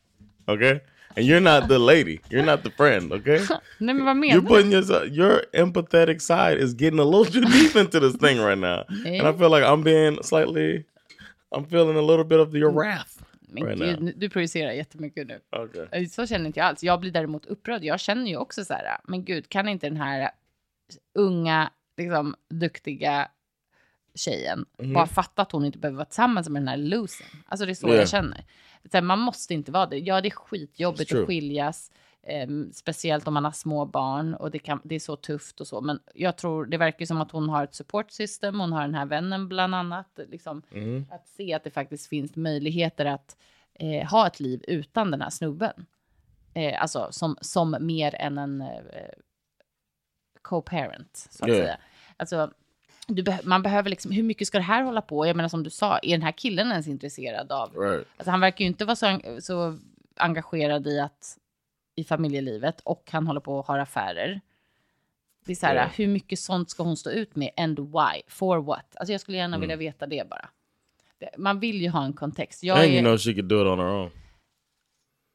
Okay. 0.49 0.81
And 1.17 1.27
you're 1.27 1.41
not 1.41 1.69
the 1.69 1.79
lady. 1.79 2.21
You're 2.31 2.47
not 2.47 2.63
the 2.63 2.71
friend. 2.71 3.13
Okay. 3.13 3.39
Nej, 3.81 3.95
men 3.95 4.05
vad 4.05 4.17
You're 4.17 4.21
menar 4.21 4.41
du? 4.41 4.47
putting 4.49 4.71
your 4.73 5.05
your 5.07 5.43
empathetic 5.53 6.21
side 6.21 6.59
is 6.59 6.75
getting 6.75 7.01
a 7.01 7.05
little 7.05 7.25
too 7.33 7.41
deep 7.41 7.77
into 7.77 8.01
this 8.01 8.17
thing 8.17 8.39
right 8.41 8.59
now, 8.59 8.85
and 8.89 9.27
I 9.27 9.33
feel 9.39 9.51
like 9.51 9.65
I'm 9.65 9.83
being 9.83 10.23
slightly, 10.23 10.85
I'm 11.53 11.65
feeling 11.65 11.97
a 11.97 12.03
little 12.03 12.25
bit 12.25 12.41
of 12.41 12.55
your 12.55 12.71
wrath. 12.71 13.19
Men 13.51 13.65
right 13.65 13.79
gud, 13.79 14.03
now. 14.03 14.13
du 14.17 14.29
projicerar 14.29 14.73
jättemycket 14.73 15.27
nu. 15.27 15.41
Okay. 15.53 15.87
Eh, 15.93 16.09
Så 16.09 16.27
känner 16.27 16.47
inte 16.47 16.61
jag 16.61 16.67
alls. 16.67 16.83
Jag 16.85 17.01
blir 17.01 17.11
däremot 17.13 17.47
upprörd. 17.47 17.85
Jag 17.85 18.01
känner 18.01 18.27
ju 18.31 18.37
också 18.37 18.65
så 18.65 18.75
här, 18.75 18.99
men 19.05 19.25
gud, 19.25 19.49
kan 19.49 19.69
inte 19.69 19.89
den 19.89 19.97
här 19.97 20.31
unga, 21.15 21.71
liksom 21.97 22.35
duktiga 22.51 23.29
tjejen 24.15 24.67
bara 24.95 25.07
fatta 25.07 25.43
att 25.43 25.53
hon 25.53 25.65
inte 25.65 25.79
behöver 25.79 25.97
vara 25.97 26.05
tillsammans 26.07 26.49
med 26.49 26.63
den 26.63 26.69
här 26.69 26.77
losen? 26.77 27.27
Alltså 27.47 27.67
det 27.67 27.73
är 27.73 27.75
så 27.75 27.87
Yeah. 27.89 27.99
jag 28.01 28.09
känner. 28.09 28.45
Så 28.93 29.01
man 29.01 29.19
måste 29.19 29.55
inte 29.55 29.73
vara 29.73 29.87
det. 29.87 29.99
Ja, 29.99 30.21
det 30.21 30.29
är 30.29 30.31
skitjobbigt 30.31 31.15
att 31.15 31.27
skiljas. 31.27 31.91
ehm, 32.23 32.73
speciellt 32.73 33.29
om 33.29 33.35
man 33.35 33.45
har 33.45 33.53
små 33.53 33.85
barn 33.87 34.35
och 34.35 34.51
det, 34.51 34.59
kan, 34.59 34.81
det 34.85 34.95
är 34.95 35.01
så 35.01 35.17
tufft 35.17 35.61
och 35.61 35.67
så. 35.67 35.81
Men 35.81 36.01
jag 36.15 36.37
tror 36.37 36.67
det 36.67 36.77
verkar 36.77 37.07
som 37.07 37.21
att 37.21 37.31
hon 37.31 37.49
har 37.49 37.65
ett 37.65 37.75
support 37.75 38.11
system. 38.11 38.61
Hon 38.61 38.73
har 38.73 38.83
den 38.83 38.95
här 38.95 39.07
vännen 39.07 39.49
bland 39.49 39.75
annat. 39.75 40.19
Liksom, 40.29 40.63
Mm-hmm. 40.71 41.05
Att 41.15 41.29
se 41.29 41.55
att 41.55 41.65
det 41.65 41.71
faktiskt 41.71 42.07
finns 42.09 42.37
möjligheter 42.37 43.05
att 43.07 43.37
eh, 43.75 44.09
ha 44.11 44.27
ett 44.27 44.41
liv 44.41 44.65
utan 44.69 45.11
den 45.11 45.21
här 45.23 45.31
snubben. 45.31 45.87
Eh, 46.55 46.83
alltså 46.83 47.09
som, 47.11 47.37
som 47.41 47.77
mer 47.81 48.15
än 48.15 48.39
en 48.39 48.61
eh, 48.61 48.69
co-parent, 50.43 51.29
så 51.31 51.45
att 51.45 51.51
Yeah. 51.51 51.63
säga. 51.65 51.79
Alltså, 52.17 52.51
beh- 53.09 53.41
man 53.47 53.63
behöver 53.63 53.91
liksom, 53.91 54.11
hur 54.13 54.23
mycket 54.23 54.47
ska 54.47 54.59
det 54.59 54.65
här 54.65 54.83
hålla 54.83 55.03
på? 55.03 55.27
Jag 55.27 55.37
menar 55.37 55.49
som 55.49 55.63
du 55.63 55.71
sa, 55.71 55.99
är 55.99 56.11
den 56.11 56.23
här 56.23 56.33
killen 56.33 56.71
ens 56.71 56.89
intresserad 56.89 57.53
av? 57.53 57.75
Right. 57.77 58.07
Alltså 58.17 58.31
han 58.31 58.41
verkar 58.41 58.61
ju 58.65 58.67
inte 58.67 58.85
vara 58.85 58.97
så, 58.97 59.07
en- 59.07 59.43
så 59.43 59.79
engagerad 60.17 60.87
i 60.87 61.01
att 61.01 61.39
i 61.95 62.05
familjelivet 62.05 62.81
och 62.81 63.09
han 63.13 63.27
håller 63.27 63.41
på 63.41 63.59
och 63.59 63.67
har 63.67 63.79
affärer. 63.79 64.41
Det 65.47 65.53
är 65.53 65.57
så 65.57 65.67
här, 65.67 65.75
Ja. 65.75 65.87
hur 65.97 66.07
mycket 66.07 66.39
sånt 66.39 66.71
ska 66.71 66.83
hon 66.83 66.97
stå 66.97 67.11
ut 67.11 67.37
med 67.37 67.51
and 67.57 67.79
why? 67.81 68.23
For 68.29 68.59
what? 68.59 68.97
Alltså 68.97 69.13
jag 69.13 69.21
skulle 69.21 69.37
gärna 69.37 69.57
Mm. 69.57 69.61
vilja 69.61 69.77
veta 69.77 70.07
det 70.07 70.29
bara. 70.31 70.49
Man 71.37 71.61
vill 71.61 71.81
ju 71.83 71.89
ha 71.89 72.05
en 72.05 72.13
kontext. 72.13 72.63
Jag 72.63 72.77
And 72.79 72.87
är, 72.87 72.93
you 72.93 73.01
know 73.01 73.19
she 73.19 73.33
could 73.35 73.45
do 73.49 73.61
it 73.63 73.67
on 73.67 73.79
her 73.79 73.87
own. 73.87 74.11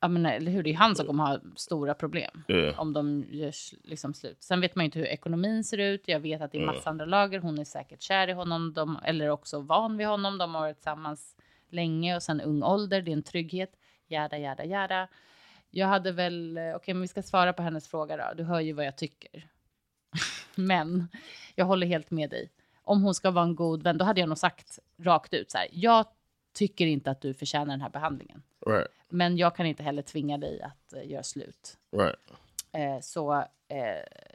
Ja, 0.03 0.07
men, 0.07 0.25
eller 0.25 0.51
hur? 0.51 0.63
Det 0.63 0.69
är 0.69 0.75
han 0.75 0.95
som 0.95 1.07
kommer 1.07 1.24
ha 1.24 1.39
stora 1.55 1.93
problem 1.93 2.43
Yeah. 2.48 2.79
om 2.79 2.93
de 2.93 3.25
gör 3.29 3.53
liksom 3.83 4.13
slut. 4.13 4.43
Sen 4.43 4.62
vet 4.62 4.75
man 4.75 4.83
ju 4.83 4.86
inte 4.86 5.00
hur 5.00 5.05
ekonomin 5.05 5.63
ser 5.63 5.77
ut. 5.77 6.07
Jag 6.07 6.19
vet 6.19 6.41
att 6.41 6.51
det 6.51 6.57
är 6.57 6.65
massa 6.65 6.89
andra 6.89 7.05
lager. 7.05 7.39
Hon 7.39 7.60
är 7.60 7.63
säkert 7.65 8.01
kär 8.01 8.27
i 8.27 8.31
honom, 8.31 8.74
de, 8.74 9.00
eller 9.03 9.29
också 9.29 9.60
van 9.60 9.98
vid 9.98 10.07
honom. 10.07 10.38
De 10.38 10.55
har 10.55 10.62
varit 10.62 10.77
tillsammans 10.77 11.36
länge 11.69 12.15
och 12.15 12.24
sen 12.24 12.41
ung 12.41 12.63
ålder. 12.63 13.01
Det 13.01 13.12
är 13.12 13.13
en 13.13 13.24
trygghet. 13.24 13.72
Jada, 14.07 14.38
jada, 14.38 14.65
jada. 14.65 15.07
Jag 15.69 15.88
hade 15.88 16.12
väl, 16.12 16.57
eh, 16.57 16.75
okej, 16.75 16.93
men 16.93 17.01
vi 17.01 17.07
ska 17.07 17.24
svara 17.24 17.53
på 17.53 17.63
hennes 17.63 17.88
fråga 17.88 18.17
då. 18.17 18.33
Du 18.38 18.43
hör 18.43 18.60
ju 18.60 18.74
vad 18.74 18.86
jag 18.86 18.98
tycker. 18.98 19.48
men 20.55 21.07
jag 21.55 21.65
håller 21.65 21.88
helt 21.88 22.12
med 22.12 22.29
dig. 22.29 22.50
Om 22.83 23.03
hon 23.03 23.13
ska 23.15 23.31
vara 23.31 23.45
en 23.45 23.55
god 23.55 23.83
vän, 23.83 23.98
då 23.98 24.05
hade 24.05 24.19
jag 24.19 24.29
nog 24.29 24.38
sagt 24.38 24.79
rakt 25.00 25.33
ut 25.33 25.51
så 25.51 25.57
här. 25.57 25.67
Jag 25.72 26.05
tycker 26.53 26.86
inte 26.86 27.12
att 27.12 27.22
du 27.22 27.33
förtjänar 27.33 27.65
den 27.65 27.81
här 27.81 27.89
behandlingen. 27.89 28.43
Right. 28.65 28.88
Men 29.10 29.38
jag 29.38 29.55
kan 29.55 29.65
inte 29.65 29.84
heller 29.84 30.01
tvinga 30.01 30.38
dig 30.38 30.62
att 30.62 30.93
eh, 30.93 31.12
göra 31.12 31.24
slut. 31.24 31.77
Right. 31.98 32.15
Eh, 32.72 33.01
så 33.01 33.34
eh, 33.67 33.77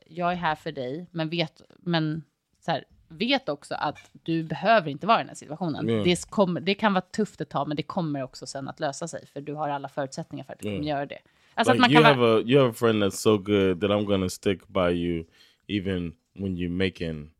jag 0.06 0.32
är 0.32 0.36
här 0.36 0.54
för 0.54 0.72
dig, 0.72 1.06
men 1.10 1.28
vet, 1.28 1.62
men, 1.78 2.22
så 2.60 2.70
här, 2.70 2.84
vet 3.08 3.48
också 3.48 3.74
att 3.74 4.10
du 4.12 4.42
behöver 4.42 4.90
inte 4.90 5.06
vara 5.06 5.18
i 5.18 5.20
den 5.20 5.28
här 5.28 5.34
situationen. 5.34 5.88
Mm. 5.88 6.04
Det, 6.04 6.30
kommer, 6.30 6.60
det 6.60 6.74
kan 6.74 6.92
vara 6.92 7.04
tufft 7.04 7.40
ett 7.40 7.48
tag, 7.48 7.68
men 7.68 7.76
det 7.76 7.82
kommer 7.82 8.22
också 8.22 8.46
sen 8.46 8.68
att 8.68 8.80
lösa 8.80 9.08
sig, 9.08 9.26
för 9.26 9.40
du 9.40 9.54
har 9.54 9.68
alla 9.68 9.88
förutsättningar 9.88 10.44
för 10.44 10.52
att 10.52 10.58
du 10.58 10.64
kommer 10.64 10.88
göra 10.88 11.06
det. 11.06 11.18
Alltså 11.54 11.72
like 11.72 11.84
att 11.84 11.90
man 11.90 11.90
you 11.90 12.02
kan 12.02 12.04
have 12.04 12.20
vara, 12.20 12.38
a 12.38 12.42
you 12.46 12.60
have 12.60 12.70
a 12.70 12.74
friend 12.74 13.02
that's 13.02 13.10
so 13.10 13.38
good 13.38 13.80
that 13.80 13.90
I'm 13.90 14.04
gonna 14.04 14.28
stick 14.28 14.68
by 14.68 14.90
you 14.90 15.24
even 15.68 16.14
when 16.34 16.56
you're 16.56 16.76
making 16.86 17.30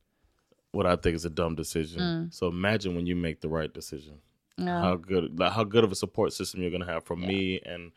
what 0.73 0.99
I 0.99 1.03
think 1.03 1.17
is 1.17 1.25
a 1.25 1.29
dumb 1.29 1.57
decision. 1.57 2.03
Mm. 2.03 2.31
So 2.33 2.49
imagine 2.49 2.95
when 2.95 3.07
you 3.07 3.17
make 3.17 3.41
the 3.41 3.49
right 3.49 3.75
decision. 3.75 4.21
Ja. 4.59 4.79
How 4.79 4.97
good 4.97 5.39
like 5.39 5.51
how 5.51 5.65
good 5.65 5.85
of 5.85 5.93
a 5.93 5.95
support 5.95 6.33
system 6.33 6.63
you're 6.63 6.71
gonna 6.71 6.93
have 6.93 7.01
from 7.07 7.21
me 7.21 7.59
and 7.75 7.93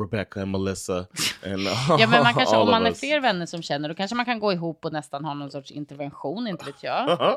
Rebecca 0.00 0.42
and 0.42 0.50
Melissa 0.50 0.98
and 1.42 1.62
ja, 1.98 2.06
men 2.08 2.22
man 2.22 2.34
kanske, 2.34 2.56
all 2.56 2.62
om 2.62 2.70
man 2.70 2.86
är 2.86 2.92
fler 2.92 3.20
vänner 3.20 3.46
som 3.46 3.62
känner, 3.62 3.88
då 3.88 3.94
kanske 3.94 4.16
man 4.16 4.24
kan 4.24 4.38
gå 4.38 4.52
ihop 4.52 4.84
och 4.84 4.92
nästan 4.92 5.24
ha 5.24 5.34
någon 5.34 5.50
sorts 5.50 5.70
intervention, 5.70 6.46
inte 6.46 6.64
vet 6.64 6.82
jag. 6.82 7.08
Uh-huh. 7.18 7.36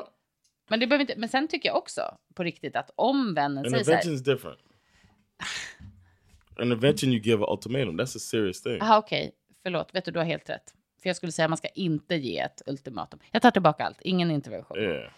Men, 0.68 0.80
det 0.80 0.86
behöver 0.86 1.02
inte, 1.02 1.14
men 1.16 1.28
sen 1.28 1.48
tycker 1.48 1.68
jag 1.68 1.76
också 1.76 2.02
på 2.34 2.44
riktigt 2.44 2.76
att 2.76 2.90
om 2.96 3.34
vännen 3.34 3.64
An 3.64 3.70
säger 3.70 3.84
så 3.84 3.92
här, 3.92 4.02
intervention's 4.02 4.24
different. 4.24 4.58
An 6.56 6.72
intervention 6.72 7.12
you 7.12 7.22
give 7.22 7.44
an 7.44 7.52
ultimatum. 7.52 8.00
That's 8.00 8.16
a 8.16 8.20
serious 8.20 8.62
thing. 8.62 8.78
Jaha, 8.80 8.98
okej. 8.98 9.32
Förlåt. 9.62 9.94
Vet 9.94 10.04
du, 10.04 10.10
du 10.10 10.18
har 10.18 10.26
helt 10.26 10.50
rätt. 10.50 10.74
För 11.02 11.08
jag 11.08 11.16
skulle 11.16 11.32
säga 11.32 11.46
att 11.46 11.50
man 11.50 11.56
ska 11.56 11.68
inte 11.68 12.14
ge 12.14 12.38
ett 12.38 12.62
ultimatum. 12.66 13.20
Jag 13.30 13.42
tar 13.42 13.50
tillbaka 13.50 13.84
allt. 13.84 14.00
Ingen 14.00 14.30
intervention. 14.30 14.78
Yeah. 14.78 15.10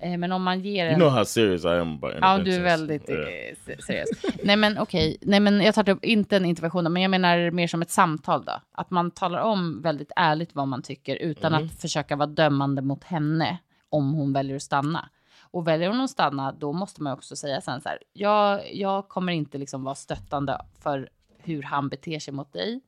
Eh, 0.00 0.18
Men 0.18 0.32
om 0.32 0.42
man 0.42 0.60
ger 0.60 0.86
en... 0.86 0.90
You 0.90 0.98
know 1.00 1.10
how 1.10 1.24
serious 1.24 1.64
I 1.64 1.68
am 1.68 1.94
about 1.94 2.14
Ja, 2.20 2.38
du 2.38 2.54
är 2.54 2.60
väldigt 2.62 3.08
Yeah. 3.08 3.20
eh, 3.22 3.56
se- 3.66 3.82
seriös. 3.82 4.08
Nej, 4.44 4.56
men 4.56 4.78
okej. 4.78 5.16
Nej, 5.20 5.40
men 5.40 5.60
jag 5.60 5.74
tar 5.74 5.84
typ 5.84 6.04
inte 6.04 6.36
en 6.36 6.44
intervention, 6.44 6.92
men 6.92 7.02
jag 7.02 7.10
menar 7.10 7.50
mer 7.50 7.66
som 7.66 7.82
ett 7.82 7.90
samtal 7.90 8.44
då. 8.44 8.52
Att 8.72 8.90
man 8.90 9.10
talar 9.10 9.40
om 9.42 9.82
väldigt 9.82 10.12
ärligt 10.16 10.54
vad 10.54 10.68
man 10.68 10.82
tycker 10.82 11.16
utan 11.16 11.54
Mm. 11.54 11.66
att 11.66 11.80
försöka 11.80 12.16
vara 12.16 12.26
dömande 12.26 12.82
mot 12.82 13.04
henne 13.04 13.58
om 13.88 14.12
hon 14.14 14.32
väljer 14.32 14.56
att 14.56 14.62
stanna. 14.62 15.08
Och 15.50 15.68
väljer 15.68 15.88
hon 15.88 16.00
att 16.00 16.10
stanna, 16.10 16.52
då 16.52 16.72
måste 16.72 17.02
man 17.02 17.12
också 17.12 17.36
säga 17.36 17.60
sen 17.60 17.80
så 17.80 17.88
här. 17.88 17.98
Jag, 18.12 18.74
jag 18.74 19.08
kommer 19.08 19.32
inte 19.32 19.58
liksom 19.58 19.84
vara 19.84 19.94
stöttande 19.94 20.60
för 20.80 21.08
hur 21.38 21.62
han 21.62 21.88
beter 21.88 22.18
sig 22.18 22.34
mot 22.34 22.52
dig. 22.52 22.80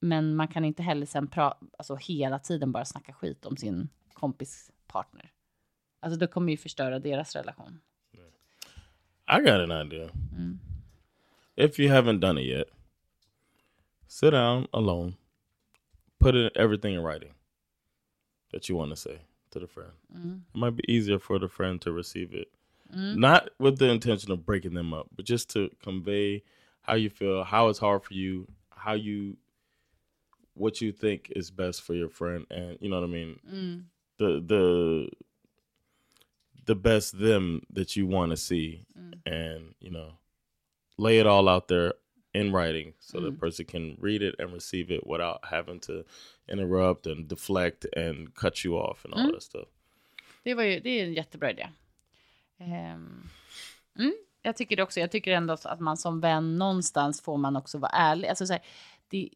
Men 0.00 0.36
man 0.36 0.48
kan 0.48 0.64
inte 0.64 0.82
heller 0.82 1.06
sen 1.06 1.28
pra- 1.28 1.54
alltså 1.78 1.96
hela 1.96 2.38
tiden 2.38 2.72
bara 2.72 2.84
snacka 2.84 3.12
skit 3.12 3.46
om 3.46 3.56
sin 3.56 3.88
kompis 4.12 4.70
partner. 4.86 5.30
Alltså 6.02 6.18
det 6.18 6.26
kommer 6.26 6.52
ju 6.52 6.56
förstöra 6.56 6.98
deras 6.98 7.36
relation. 7.36 7.80
I 9.28 9.40
got 9.40 9.70
an 9.70 9.86
idea. 9.86 10.10
Mm. 10.36 10.58
If 11.56 11.78
you 11.78 11.88
haven't 11.88 12.20
done 12.20 12.38
it 12.38 12.46
yet, 12.46 12.66
sit 14.08 14.32
down 14.32 14.66
alone, 14.72 15.14
put 16.18 16.34
it, 16.34 16.56
everything 16.56 16.94
in 16.94 17.02
writing 17.02 17.34
that 18.52 18.68
you 18.68 18.76
want 18.76 18.90
to 18.90 18.96
say 18.96 19.20
to 19.50 19.60
the 19.60 19.66
friend. 19.66 19.92
Mm. 20.14 20.40
It 20.54 20.58
might 20.58 20.76
be 20.76 20.82
easier 20.92 21.18
for 21.18 21.38
the 21.38 21.48
friend 21.48 21.80
to 21.82 21.92
receive 21.92 22.34
it, 22.34 22.48
mm. 22.94 23.16
not 23.16 23.50
with 23.58 23.78
the 23.78 23.90
intention 23.90 24.32
of 24.32 24.44
breaking 24.44 24.74
them 24.74 24.92
up, 24.92 25.06
but 25.14 25.24
just 25.24 25.50
to 25.50 25.70
convey 25.82 26.42
how 26.82 26.94
you 26.94 27.08
feel, 27.08 27.44
how 27.44 27.68
it's 27.68 27.78
hard 27.78 28.02
for 28.02 28.14
you, 28.14 28.48
how 28.70 28.94
you, 28.94 29.36
what 30.54 30.80
you 30.80 30.90
think 30.92 31.32
is 31.36 31.50
best 31.50 31.82
for 31.82 31.94
your 31.94 32.08
friend, 32.08 32.44
and 32.50 32.76
you 32.80 32.90
know 32.90 33.00
what 33.00 33.08
I 33.08 33.12
mean. 33.12 33.86
The 34.18 34.42
the 34.44 35.08
the 36.66 36.74
best 36.74 37.18
them 37.18 37.62
that 37.74 37.96
you 37.96 38.06
want 38.06 38.30
to 38.30 38.36
see 38.36 38.84
and 39.26 39.74
you 39.80 39.90
know 39.90 40.12
lay 40.98 41.18
it 41.18 41.26
all 41.26 41.48
out 41.48 41.68
there 41.68 41.92
in 42.34 42.52
writing 42.52 42.94
so 42.98 43.20
the 43.20 43.32
person 43.32 43.66
can 43.66 43.96
read 44.00 44.22
it 44.22 44.34
and 44.38 44.52
receive 44.54 44.94
it 44.94 45.06
without 45.06 45.38
having 45.42 45.80
to 45.80 46.04
interrupt 46.48 47.06
and 47.06 47.28
deflect 47.28 47.86
and 47.96 48.34
cut 48.34 48.64
you 48.64 48.78
off 48.78 49.04
and 49.04 49.14
all 49.14 49.32
that 49.32 49.42
stuff 49.42 49.68
Det, 50.44 50.54
var 50.54 50.62
ju, 50.62 50.80
det 50.80 51.00
är 51.00 51.04
en 51.04 51.14
jättebra 51.14 51.50
idé. 51.50 51.68
Ehm, 52.58 53.28
mm, 53.98 54.14
jag 54.42 54.56
tycker 54.56 54.76
det 54.76 54.82
också. 54.82 55.00
Jag 55.00 55.10
tycker 55.10 55.32
ändå 55.32 55.56
att 55.64 55.80
man 55.80 55.96
som 55.96 56.20
vän 56.20 56.58
någonstans 56.58 57.20
får 57.20 57.36
man 57.36 57.56
också 57.56 57.78
vara 57.78 57.90
ärlig. 57.90 58.28
Alltså 58.28 58.46
så 58.46 58.52
här, 58.52 58.62
det, 59.08 59.30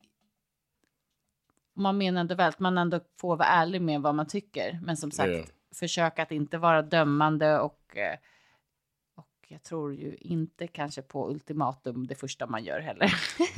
man 1.75 1.99
menar 1.99 2.21
ändå 2.21 2.35
väl 2.35 2.49
att 2.49 2.59
man 2.59 2.79
ändå 2.79 3.01
får 3.21 3.37
vara 3.37 3.49
ärlig 3.49 3.83
med 3.83 4.03
vad 4.03 4.15
man 4.15 4.27
tycker. 4.27 4.79
Men 4.83 4.97
som 4.97 5.11
sagt, 5.11 5.33
Ja. 5.33 5.45
Försöka 5.79 6.23
att 6.23 6.33
inte 6.33 6.59
vara 6.59 6.83
dömande 6.83 7.61
och, 7.61 7.97
eh, 7.97 8.19
och 9.15 9.47
jag 9.49 9.63
tror 9.63 9.95
ju 9.95 10.17
inte 10.21 10.67
kanske 10.67 11.03
på 11.03 11.31
ultimatum 11.31 12.07
det 12.07 12.15
första 12.15 12.47
man 12.47 12.65
gör 12.65 12.81
heller. 12.81 13.15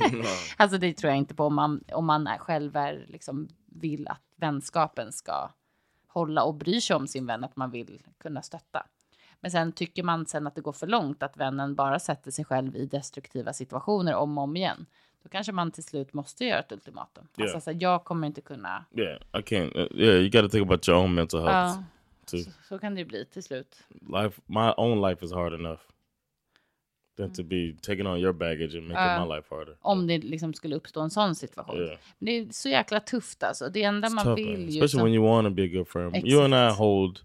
alltså 0.57 0.77
det 0.77 0.93
tror 0.93 1.09
jag 1.09 1.17
inte 1.17 1.35
på 1.35 1.43
om 1.43 1.55
man, 1.55 1.83
om 1.91 2.05
man 2.05 2.27
är, 2.27 2.37
själv 2.37 2.75
är, 2.75 3.05
liksom, 3.07 3.47
vill 3.65 4.07
att 4.07 4.23
vänskapen 4.35 5.11
ska 5.11 5.49
hålla 6.07 6.43
och 6.43 6.55
bryr 6.55 6.79
sig 6.79 6.95
om 6.95 7.07
sin 7.07 7.25
vän, 7.25 7.43
att 7.43 7.55
man 7.55 7.71
vill 7.71 8.01
kunna 8.17 8.41
stötta. 8.41 8.85
Men 9.39 9.51
sen 9.51 9.71
tycker 9.71 10.03
man 10.03 10.25
sen 10.25 10.47
att 10.47 10.55
det 10.55 10.61
går 10.61 10.73
för 10.73 10.87
långt, 10.87 11.23
att 11.23 11.37
vännen 11.37 11.75
bara 11.75 11.99
sätter 11.99 12.31
sig 12.31 12.45
själv 12.45 12.75
i 12.75 12.85
destruktiva 12.85 13.53
situationer 13.53 14.15
om 14.15 14.37
och 14.37 14.43
om 14.43 14.55
igen. 14.55 14.85
Då 15.23 15.29
kanske 15.29 15.51
man 15.51 15.71
till 15.71 15.83
slut 15.83 16.13
måste 16.13 16.45
göra 16.45 16.59
ett 16.59 16.71
ultimatum. 16.71 17.27
Ja. 17.35 17.43
Alltså, 17.43 17.61
så 17.61 17.71
här, 17.71 17.77
jag 17.81 18.03
kommer 18.03 18.27
inte 18.27 18.41
kunna... 18.41 18.85
yeah 18.97 19.17
i 19.33 19.37
can't 19.37 19.77
uh, 19.77 20.01
yeah 20.01 20.15
you 20.15 20.29
got 20.29 20.41
to 20.41 20.49
think 20.49 20.67
about 20.67 20.89
your 20.89 20.99
own 20.99 21.13
mental 21.13 21.39
health 21.41 21.79
Ja, 21.79 21.83
too 22.31 22.43
så, 22.43 22.51
så 22.67 22.79
kan 22.79 22.95
det 22.95 22.99
ju 23.01 23.05
bli 23.05 23.25
till 23.25 23.43
slut. 23.43 23.83
life 24.01 24.41
my 24.45 24.73
own 24.77 25.09
life 25.09 25.25
is 25.25 25.33
hard 25.33 25.53
enough 25.53 25.81
than 27.17 27.33
to 27.33 27.43
be 27.43 27.73
taking 27.81 28.07
on 28.07 28.17
your 28.19 28.33
baggage 28.33 28.75
and 28.75 28.87
making 28.87 28.95
Ja. 29.03 29.25
my 29.25 29.35
life 29.35 29.55
harder 29.55 29.77
Om 29.81 30.07
det 30.07 30.17
liksom 30.17 30.53
skulle 30.53 30.75
uppstå 30.75 31.01
en 31.01 31.09
sån 31.09 31.35
situation. 31.35 31.77
Yeah. 31.81 31.97
Men 32.19 32.25
det 32.25 32.31
är 32.31 32.51
så 32.51 32.69
jäkla 32.69 32.99
tufft 32.99 33.43
alltså. 33.43 33.69
Det 33.69 33.83
enda 33.83 34.07
It's 34.07 34.11
man 34.13 34.25
tough, 34.25 34.39
man. 34.39 34.45
vill 34.45 34.59
ju... 34.61 34.67
especially 34.67 34.87
som- 34.87 35.03
when 35.03 35.13
you 35.13 35.25
want 35.25 35.45
to 35.47 35.49
be 35.53 35.63
a 35.63 35.67
good 35.67 35.87
friend. 35.87 36.15
You 36.27 36.43
and 36.43 36.53
I 36.53 36.57
Exakt. 36.57 36.77
hold 36.77 37.19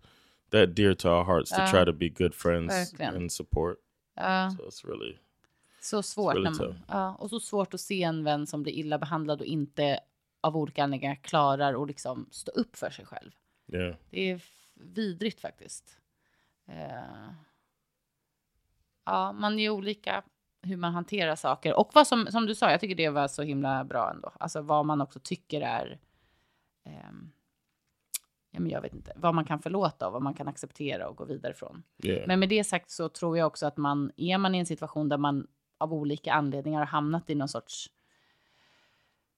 that 0.50 0.76
dear 0.76 0.94
to 0.94 1.08
our 1.08 1.25
hearts 1.25 1.50
to 1.50 1.56
Ja. 1.61 1.66
try 1.70 1.84
to 1.84 1.92
be 1.92 2.08
good 2.08 2.34
friends 2.34 2.73
Verkligen. 2.92 3.16
and 3.16 3.32
support. 3.32 3.76
Ja. 4.16 4.50
So 4.58 4.64
it's 4.68 4.87
really 4.88 5.16
Så 5.80 6.02
svårt. 6.02 6.34
really 6.34 6.50
man, 6.58 6.75
ja, 6.88 7.14
och 7.18 7.30
så 7.30 7.40
svårt 7.40 7.75
att 7.75 7.80
se 7.80 8.02
en 8.02 8.25
vän 8.25 8.46
som 8.46 8.62
blir 8.62 8.73
illa 8.73 8.99
behandlad 8.99 9.40
och 9.40 9.46
inte 9.46 10.00
av 10.40 10.56
olika 10.56 10.84
anledningar 10.84 11.14
klarar 11.14 11.82
att 11.82 11.88
liksom 11.88 12.26
stå 12.30 12.52
upp 12.52 12.76
för 12.76 12.90
sig 12.90 13.04
själv. 13.06 13.30
yeah. 13.73 13.94
Det 14.11 14.30
är 14.30 14.40
vidrigt 14.75 15.40
faktiskt. 15.40 15.99
Eh, 16.66 17.31
ja, 19.04 19.33
man 19.33 19.59
är 19.59 19.71
olika 19.71 20.25
hur 20.64 20.76
man 20.76 20.93
hanterar 20.93 21.37
saker. 21.37 21.78
Och 21.78 21.90
vad 21.95 22.07
som, 22.07 22.26
som 22.26 22.47
du 22.47 22.54
sa, 22.54 22.71
jag 22.71 22.81
tycker 22.81 22.95
det 22.95 23.09
var 23.09 23.28
så 23.28 23.43
himla 23.43 23.85
bra 23.85 24.11
ändå. 24.11 24.33
Alltså 24.40 24.61
vad 24.61 24.87
man 24.87 25.00
också 25.00 25.21
tycker 25.21 25.61
är... 25.61 25.99
ehm, 26.85 27.33
ja, 28.50 28.61
men 28.61 28.71
jag 28.71 28.81
vet 28.81 28.95
inte, 28.95 29.12
vad 29.16 29.35
man 29.35 29.45
kan 29.45 29.59
förlåta 29.59 30.07
och 30.07 30.12
vad 30.12 30.23
man 30.23 30.35
kan 30.35 30.49
acceptera 30.49 31.09
och 31.09 31.16
gå 31.16 31.25
vidare 31.25 31.54
från. 31.54 31.83
Yeah. 32.04 32.26
Men 32.26 32.40
med 32.40 32.49
det 32.49 32.64
sagt 32.64 32.90
så 32.90 33.09
tror 33.09 33.38
jag 33.38 33.47
också 33.47 33.66
att 33.66 33.76
man, 33.76 34.12
är 34.16 34.38
man 34.38 34.54
i 34.54 34.59
en 34.59 34.66
situation 34.66 35.09
där 35.09 35.19
man 35.19 35.47
av 35.78 35.95
olika 35.95 36.33
anledningar 36.33 36.78
har 36.78 36.87
hamnat 36.87 37.31
i 37.31 37.35
någon 37.35 37.49
sorts, 37.49 37.90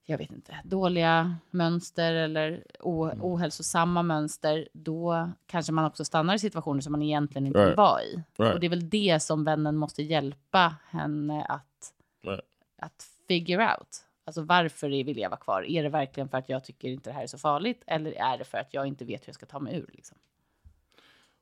jag 0.09 0.17
vet 0.17 0.31
inte, 0.31 0.55
dåliga 0.63 1.35
mönster 1.51 2.13
eller 2.13 2.63
o, 2.79 3.03
Mm. 3.05 3.19
ohälsosamma 3.25 4.03
mönster, 4.03 4.67
då 4.73 5.29
kanske 5.47 5.71
man 5.71 5.85
också 5.85 6.05
stannar 6.05 6.35
i 6.35 6.39
situationer 6.39 6.81
som 6.81 6.91
man 6.91 7.01
egentligen 7.01 7.47
inte 7.47 7.59
vill 7.59 7.65
Right. 7.65 7.77
vara 7.77 8.03
i. 8.03 8.23
Right. 8.37 8.53
Och 8.53 8.59
det 8.59 8.67
är 8.67 8.69
väl 8.69 8.89
det 8.89 9.19
som 9.23 9.43
vännen 9.43 9.75
måste 9.77 10.03
hjälpa 10.03 10.75
henne 10.89 11.45
att, 11.45 11.93
Right. 12.23 12.41
att 12.77 13.07
figure 13.27 13.63
out. 13.77 14.03
Alltså 14.25 14.41
varför 14.41 14.89
vill 14.89 15.17
jag 15.17 15.29
vara 15.29 15.39
kvar? 15.39 15.63
Är 15.69 15.83
det 15.83 15.89
verkligen 15.89 16.29
för 16.29 16.37
att 16.37 16.49
jag 16.49 16.63
tycker 16.63 16.89
inte 16.89 17.09
det 17.09 17.13
här 17.13 17.23
är 17.23 17.27
så 17.27 17.37
farligt? 17.37 17.83
Eller 17.87 18.11
är 18.11 18.37
det 18.37 18.43
för 18.43 18.57
att 18.57 18.73
jag 18.73 18.87
inte 18.87 19.05
vet 19.05 19.21
hur 19.21 19.27
jag 19.29 19.35
ska 19.35 19.45
ta 19.45 19.59
mig 19.59 19.77
ur? 19.77 19.89
Liksom? 19.93 20.17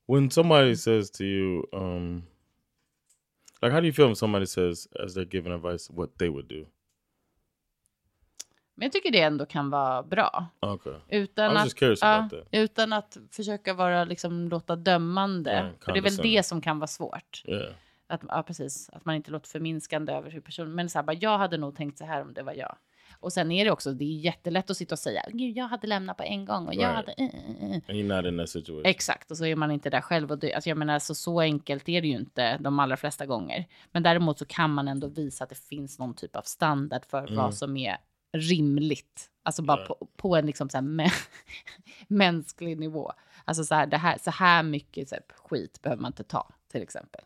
When 0.08 0.32
somebody 0.32 0.76
says 0.76 1.12
to 1.12 1.24
you, 1.24 1.66
um, 1.72 2.24
like, 3.62 3.74
how 3.74 3.80
do 3.82 3.86
you 3.86 3.94
feel 3.94 4.06
when 4.06 4.16
somebody 4.16 4.46
says, 4.46 4.88
as 5.06 5.18
they're 5.18 5.32
giving 5.32 5.54
advice, 5.54 5.94
what 5.94 6.18
they 6.18 6.30
would 6.30 6.48
do? 6.48 6.66
Men 8.76 8.86
jag 8.86 8.92
tycker 8.92 9.12
det 9.12 9.22
ändå 9.22 9.46
kan 9.46 9.70
vara 9.70 10.04
bra. 10.04 10.48
Okay. 10.62 10.94
Utan 11.10 11.58
att, 11.58 11.78
that. 12.00 12.34
utan 12.52 12.94
att 12.94 13.18
försöka 13.32 13.74
vara 13.74 14.04
liksom 14.06 14.50
låta 14.50 14.76
dömande. 14.76 15.54
Ja, 15.54 15.86
För 15.86 15.92
det 15.94 16.00
är 16.00 16.04
väl 16.04 16.16
det 16.16 16.44
som 16.46 16.62
kan 16.62 16.80
vara 16.80 16.88
svårt. 16.88 17.44
Yeah. 17.48 17.74
Att, 18.08 18.22
ja, 18.28 18.44
precis. 18.44 18.90
Att 18.94 19.06
man 19.06 19.16
inte 19.16 19.32
låter 19.32 19.50
förminskande 19.50 20.14
över 20.14 20.32
hur 20.32 20.42
personen... 20.42 20.76
Men 20.76 20.90
så 20.90 20.98
här, 20.98 21.04
bara, 21.04 21.14
jag 21.20 21.38
hade 21.38 21.58
nog 21.58 21.76
tänkt 21.76 21.98
så 21.98 22.06
här 22.06 22.22
om 22.22 22.34
det 22.34 22.44
var 22.44 22.54
jag. 22.54 22.76
Och 23.20 23.34
sen 23.34 23.52
är 23.52 23.66
det 23.66 23.72
också, 23.72 23.94
det 23.94 24.04
är 24.04 24.18
jättelätt 24.20 24.70
att 24.70 24.78
sitta 24.78 24.96
och 24.96 25.00
säga, 25.00 25.26
gud, 25.30 25.58
jag 25.58 25.68
hade 25.68 25.88
lämnat 25.88 26.18
på 26.18 26.24
en 26.24 26.46
gång 26.46 26.68
och 26.68 26.74
jag 26.74 26.82
Right. 26.82 26.96
hade... 26.96 27.12
eh, 27.12 27.26
eh, 27.26 27.70
eh." 27.72 27.74
And 27.74 27.98
you're 27.98 28.16
not 28.22 28.26
in 28.26 28.38
that 28.38 28.50
situation. 28.50 28.86
Exakt, 28.86 29.32
och 29.32 29.38
så 29.38 29.46
är 29.46 29.56
man 29.56 29.72
inte 29.72 29.90
där 29.90 30.02
själv. 30.02 30.32
Och 30.32 30.40
det, 30.40 30.54
alltså 30.54 30.70
jag 30.70 30.78
menar, 30.78 31.00
så, 31.00 31.16
så 31.16 31.40
enkelt 31.42 31.90
är 31.90 32.02
det 32.02 32.08
ju 32.08 32.16
inte 32.18 32.58
de 32.58 32.80
allra 32.80 32.98
flesta 32.98 33.26
gånger. 33.26 33.66
Men 33.92 34.04
däremot 34.04 34.40
så 34.40 34.46
kan 34.46 34.74
man 34.74 34.88
ändå 34.88 35.08
visa 35.08 35.44
att 35.44 35.50
det 35.50 35.60
finns 35.70 36.00
någon 36.00 36.14
typ 36.14 36.36
av 36.36 36.42
standard 36.42 37.06
för 37.06 37.20
Mm. 37.20 37.36
vad 37.36 37.56
som 37.56 37.78
är 37.78 37.98
rimligt. 38.40 39.30
Alltså 39.44 39.62
bara 39.62 39.80
Ja. 39.80 39.86
på, 39.86 40.08
på 40.18 40.36
en 40.36 40.46
liksom 40.46 40.70
så 40.70 40.78
mä- 40.78 41.28
mänsklig 42.08 42.80
nivå. 42.80 43.12
Alltså 43.46 43.64
så 43.64 43.76
här, 43.76 43.88
det 43.88 43.98
här, 43.98 44.18
så 44.18 44.32
här 44.32 44.64
mycket 44.64 45.10
så 45.10 45.16
här, 45.16 45.24
skit 45.50 45.82
behöver 45.82 46.02
man 46.02 46.10
inte 46.10 46.24
ta, 46.24 46.50
till 46.72 46.82
exempel. 46.82 47.22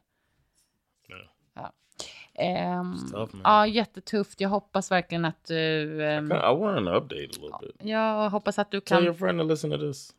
Ja. 1.07 1.17
Ja. 1.55 2.83
Man. 2.83 3.29
ja, 3.43 3.67
jättetufft. 3.67 4.41
Jag 4.41 4.49
hoppas 4.49 4.91
verkligen 4.91 5.25
att 5.25 5.45
du... 5.45 6.03
ehm, 6.05 6.25
I 6.31 6.35
want 6.35 6.77
an 6.77 6.87
update 6.87 7.15
a 7.15 7.27
little 7.41 7.57
bit. 7.61 7.75
jag 7.79 8.29
hoppas 8.29 8.59
att 8.59 8.71
du 8.71 8.79
Tell 8.79 8.97
kan 8.97 9.03
your 9.05 9.13
friend 9.13 9.39
to 9.39 9.43
listen 9.47 9.71
to 9.71 9.77
this. 9.77 10.15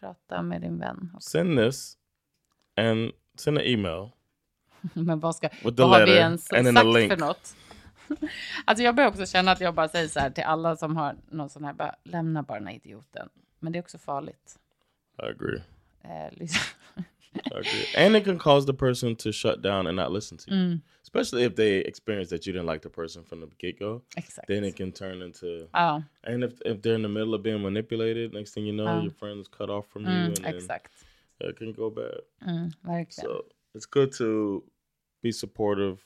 prata 0.00 0.42
med 0.42 0.60
din 0.60 0.78
vän. 0.78 1.16
Send 1.20 1.58
this 1.58 1.96
and 2.76 3.12
send 3.34 3.58
an 3.58 3.64
email. 3.64 4.10
Men 4.94 5.20
vad, 5.20 5.36
ska, 5.36 5.48
With 5.48 5.62
the 5.76 5.82
vad 5.82 5.90
har 5.90 6.00
vi 6.00 6.06
letter 6.06 6.20
ens 6.20 6.44
sagt 6.46 6.64
för 6.64 7.16
något? 7.16 7.56
alltså 8.64 8.84
jag 8.84 8.94
börjar 8.94 9.10
också 9.10 9.26
känna 9.26 9.52
att 9.52 9.60
jag 9.60 9.74
bara 9.74 9.88
säger 9.88 10.08
så 10.08 10.20
här 10.20 10.30
till 10.30 10.44
alla 10.44 10.76
som 10.76 10.96
har 10.96 11.16
någon 11.30 11.50
sån 11.50 11.64
här, 11.64 11.72
bara, 11.72 11.94
lämna 12.04 12.42
bara 12.42 12.58
den 12.58 12.66
här 12.68 12.74
idioten. 12.74 13.28
Men 13.60 13.72
det 13.72 13.78
är 13.78 13.82
också 13.82 13.98
farligt. 13.98 14.58
I 15.22 15.26
agree. 15.26 15.62
Eh, 16.04 16.32
liksom. 16.32 16.60
I 17.34 17.54
agree. 17.54 18.06
and 18.06 18.16
it 18.16 18.24
can 18.24 18.38
cause 18.38 18.66
the 18.66 18.72
person 18.78 19.16
to 19.16 19.32
shut 19.32 19.62
down 19.62 19.86
and 19.86 19.96
not 19.96 20.12
listen 20.12 20.38
to 20.38 20.50
you. 20.50 20.56
mm, 20.60 20.80
Especially 21.02 21.44
if 21.44 21.54
they 21.54 21.78
experience 21.78 22.30
that 22.36 22.46
you 22.46 22.52
didn't 22.52 22.66
like 22.72 22.82
the 22.82 22.88
person 22.90 23.24
from 23.24 23.40
the 23.40 23.46
get 23.66 23.78
go. 23.78 24.02
exakt. 24.16 24.46
Then 24.48 24.64
it 24.64 24.76
can 24.76 24.92
turn 24.92 25.22
into 25.22 25.68
Ja, 25.72 26.02
and 26.22 26.44
if 26.44 26.52
if 26.64 26.80
they're 26.82 26.94
in 26.94 27.02
the 27.02 27.08
middle 27.08 27.34
of 27.34 27.42
being 27.42 27.62
manipulated, 27.62 28.32
next 28.32 28.54
thing 28.54 28.66
you 28.66 28.72
know, 28.76 28.84
Ja. 28.86 29.02
your 29.02 29.12
friend's 29.12 29.48
cut 29.48 29.70
off 29.70 29.86
from 29.92 30.02
you 30.02 30.08
mm, 30.10 30.26
and 30.26 30.36
then 30.44 30.54
exakt. 30.56 30.92
it 31.40 31.56
can 31.58 31.72
go 31.72 31.90
bad. 31.90 32.20
Mm, 32.46 32.72
verkligen. 32.82 33.24
So 33.24 33.44
it's 33.74 33.86
good 33.86 34.12
to 34.18 34.62
be 35.22 35.32
supportive. 35.32 35.98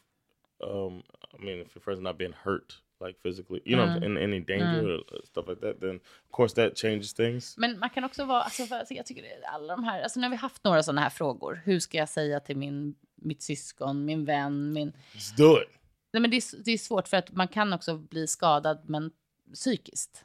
Um, 0.60 1.02
I 1.42 1.46
mean, 1.46 1.60
if 1.66 1.76
your 1.76 1.82
friend's 1.82 2.02
not 2.02 2.18
being 2.18 2.34
hurt, 2.44 2.82
like 3.06 3.18
physically, 3.22 3.60
you 3.64 3.76
know, 3.76 3.86
Mm. 3.96 4.04
in 4.04 4.16
any 4.16 4.40
danger 4.40 4.86
or 4.94 4.98
uh, 4.98 5.22
stuff 5.24 5.48
like 5.48 5.60
that, 5.60 5.80
then 5.80 5.96
of 5.96 6.30
course 6.36 6.54
that 6.54 6.76
changes 6.78 7.14
things. 7.14 7.56
Men 7.58 7.78
man 7.78 7.90
kan 7.90 8.04
också 8.04 8.24
vara, 8.24 8.42
alltså, 8.42 8.66
för, 8.66 8.76
alltså, 8.76 8.94
jag 8.94 9.06
tycker 9.06 9.24
alla 9.44 9.76
de 9.76 9.84
här, 9.84 10.02
alltså 10.02 10.20
när 10.20 10.28
vi 10.30 10.36
haft 10.36 10.64
några 10.64 10.82
sådana 10.82 11.00
här 11.00 11.10
frågor, 11.10 11.62
hur 11.64 11.78
ska 11.80 11.98
jag 11.98 12.08
säga 12.08 12.40
till 12.40 12.56
min, 12.56 12.94
mitt 13.16 13.42
syskon, 13.42 14.04
min 14.04 14.24
vän, 14.24 14.72
min... 14.72 14.92
Just 15.14 15.36
do 15.36 15.62
it. 15.62 15.68
Nej 16.12 16.20
men 16.20 16.30
det 16.30 16.36
är, 16.36 16.64
det 16.64 16.70
är 16.72 16.78
svårt 16.78 17.08
för 17.08 17.16
att 17.16 17.32
man 17.32 17.48
kan 17.48 17.72
också 17.72 17.96
bli 17.96 18.26
skadad 18.26 18.82
men 18.88 19.10
psykiskt. 19.54 20.24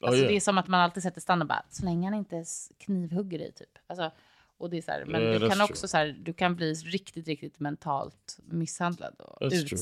Oh 0.00 0.08
Alltså 0.08 0.18
yeah. 0.20 0.30
det 0.30 0.36
är 0.36 0.40
som 0.40 0.58
att 0.58 0.68
man 0.68 0.80
alltid 0.80 1.02
sätter 1.02 1.20
standard 1.20 1.48
bara, 1.48 1.62
så 1.70 1.84
länge 1.84 2.06
han 2.06 2.14
inte 2.18 2.44
knivhugger 2.78 3.38
dig 3.38 3.52
typ. 3.52 3.78
Alltså, 3.86 4.10
och 4.58 4.70
det 4.70 4.78
är 4.78 4.82
så 4.82 4.90
här, 4.90 5.04
men 5.04 5.22
Yeah, 5.22 5.40
du 5.40 5.48
kan 5.48 5.50
true. 5.58 5.64
också 5.64 5.88
så 5.88 5.96
här, 5.96 6.06
du 6.20 6.32
kan 6.32 6.56
bli 6.56 6.74
riktigt, 6.74 7.26
riktigt 7.28 7.60
mentalt 7.60 8.38
misshandlad 8.44 9.14
och 9.20 9.42
That's 9.42 9.68
true. 9.68 9.78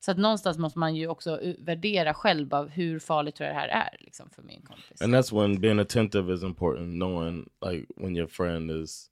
Så 0.00 0.10
att 0.10 0.18
någonstans 0.18 0.58
måste 0.58 0.78
man 0.78 0.94
ju 0.96 1.08
också 1.08 1.40
värdera 1.58 2.14
själv 2.14 2.54
av 2.54 2.68
hur 2.68 2.98
farligt 2.98 3.34
tror 3.34 3.46
jag 3.46 3.56
det 3.56 3.60
här 3.60 3.68
är 3.68 3.96
liksom 4.00 4.30
för 4.30 4.42
min 4.42 4.62
kompis. 4.62 5.02
And 5.02 5.14
that's 5.14 5.40
when 5.42 5.60
being 5.60 5.78
attentive 5.78 6.34
is 6.34 6.42
important, 6.42 6.94
knowing 6.94 7.48
like 7.70 7.86
when 7.96 8.16
your 8.16 8.28
friend 8.28 8.70
is 8.70 9.10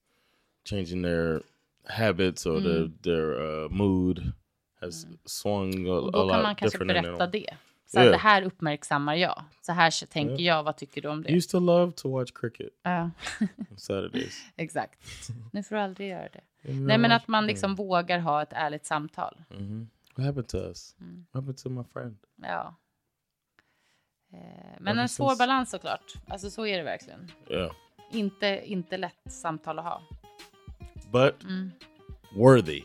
changing 0.71 1.03
their 1.03 1.43
habits 1.85 2.47
or 2.47 2.61
their 2.61 2.91
their 3.03 3.41
uh, 3.65 3.71
mood 3.71 4.33
has 4.81 5.07
swung 5.25 5.89
a, 5.89 5.93
och 5.93 6.09
a 6.09 6.23
då 6.23 6.29
kan 6.29 6.43
man 6.43 6.57
kanske 6.57 6.85
berätta 6.85 7.27
det. 7.27 7.57
Så 7.87 7.99
Yeah. 8.01 8.11
det 8.11 8.17
här 8.19 8.43
uppmärksammar 8.43 9.15
jag. 9.15 9.45
Så 9.63 9.73
här 9.73 10.07
tänker 10.07 10.45
jag, 10.45 10.63
vad 10.63 10.77
tycker 10.77 11.03
du 11.03 11.09
om 11.09 11.23
det? 11.23 11.29
You 11.29 11.37
used 11.37 11.51
to 11.51 11.59
love 11.59 11.93
to 11.93 12.11
watch 12.19 12.33
cricket 12.35 12.69
Ja, 12.83 13.11
Saturdays. 13.77 14.43
exakt. 14.57 14.99
Nu 15.53 15.63
får 15.63 15.75
du 15.75 15.81
aldrig 15.81 16.09
göra 16.11 16.29
det. 16.33 16.41
Nej 16.73 16.99
men 16.99 17.13
att 17.13 17.29
man 17.29 17.47
liksom 17.47 17.75
vågar 17.75 18.19
ha 18.19 18.43
ett 18.43 18.53
ärligt 18.53 18.87
samtal. 18.87 19.37
Mhm. 19.51 19.89
What 20.19 20.27
happened 20.27 20.49
to 20.49 20.59
us? 20.59 20.97
Mm. 21.01 21.27
What 21.33 21.43
happened 21.43 21.59
to 21.59 21.69
my 21.71 21.85
friend? 21.93 22.17
Ja. 22.43 22.75
Eh, 24.33 24.39
Men 24.81 24.97
Ja, 24.97 25.03
en 25.03 25.09
svår 25.09 25.37
balans 25.37 25.71
såklart. 25.71 26.13
Alltså 26.29 26.51
så 26.51 26.67
är 26.67 26.79
det 26.79 26.85
verkligen. 26.85 27.31
Yeah, 27.51 27.73
Inte, 28.11 28.63
inte 28.65 28.97
lätt 28.97 29.33
samtal 29.33 29.79
att 29.79 29.85
ha. 29.85 30.03
but 31.13 31.43
Mm. 31.45 31.71
worthy 32.37 32.83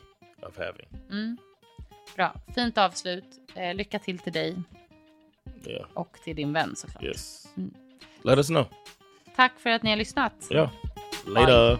of 0.47 0.57
having. 0.57 0.87
Mm. 1.09 1.37
Bra, 2.15 2.33
fint 2.55 2.77
avslut. 2.77 3.25
Eh, 3.55 3.75
lycka 3.75 3.99
till 3.99 4.19
till 4.19 4.33
dig 4.33 4.61
Yeah. 5.65 5.87
och 5.93 6.17
till 6.23 6.35
din 6.35 6.53
vän 6.53 6.75
såklart. 6.75 7.03
Yes. 7.03 7.47
Mm. 7.57 7.73
Let 8.23 8.37
us 8.37 8.47
know. 8.47 8.65
Tack 9.35 9.59
för 9.59 9.69
att 9.69 9.83
ni 9.83 9.89
har 9.89 9.97
lyssnat. 9.97 10.33
Yeah. 10.51 10.71
Later. 11.27 11.79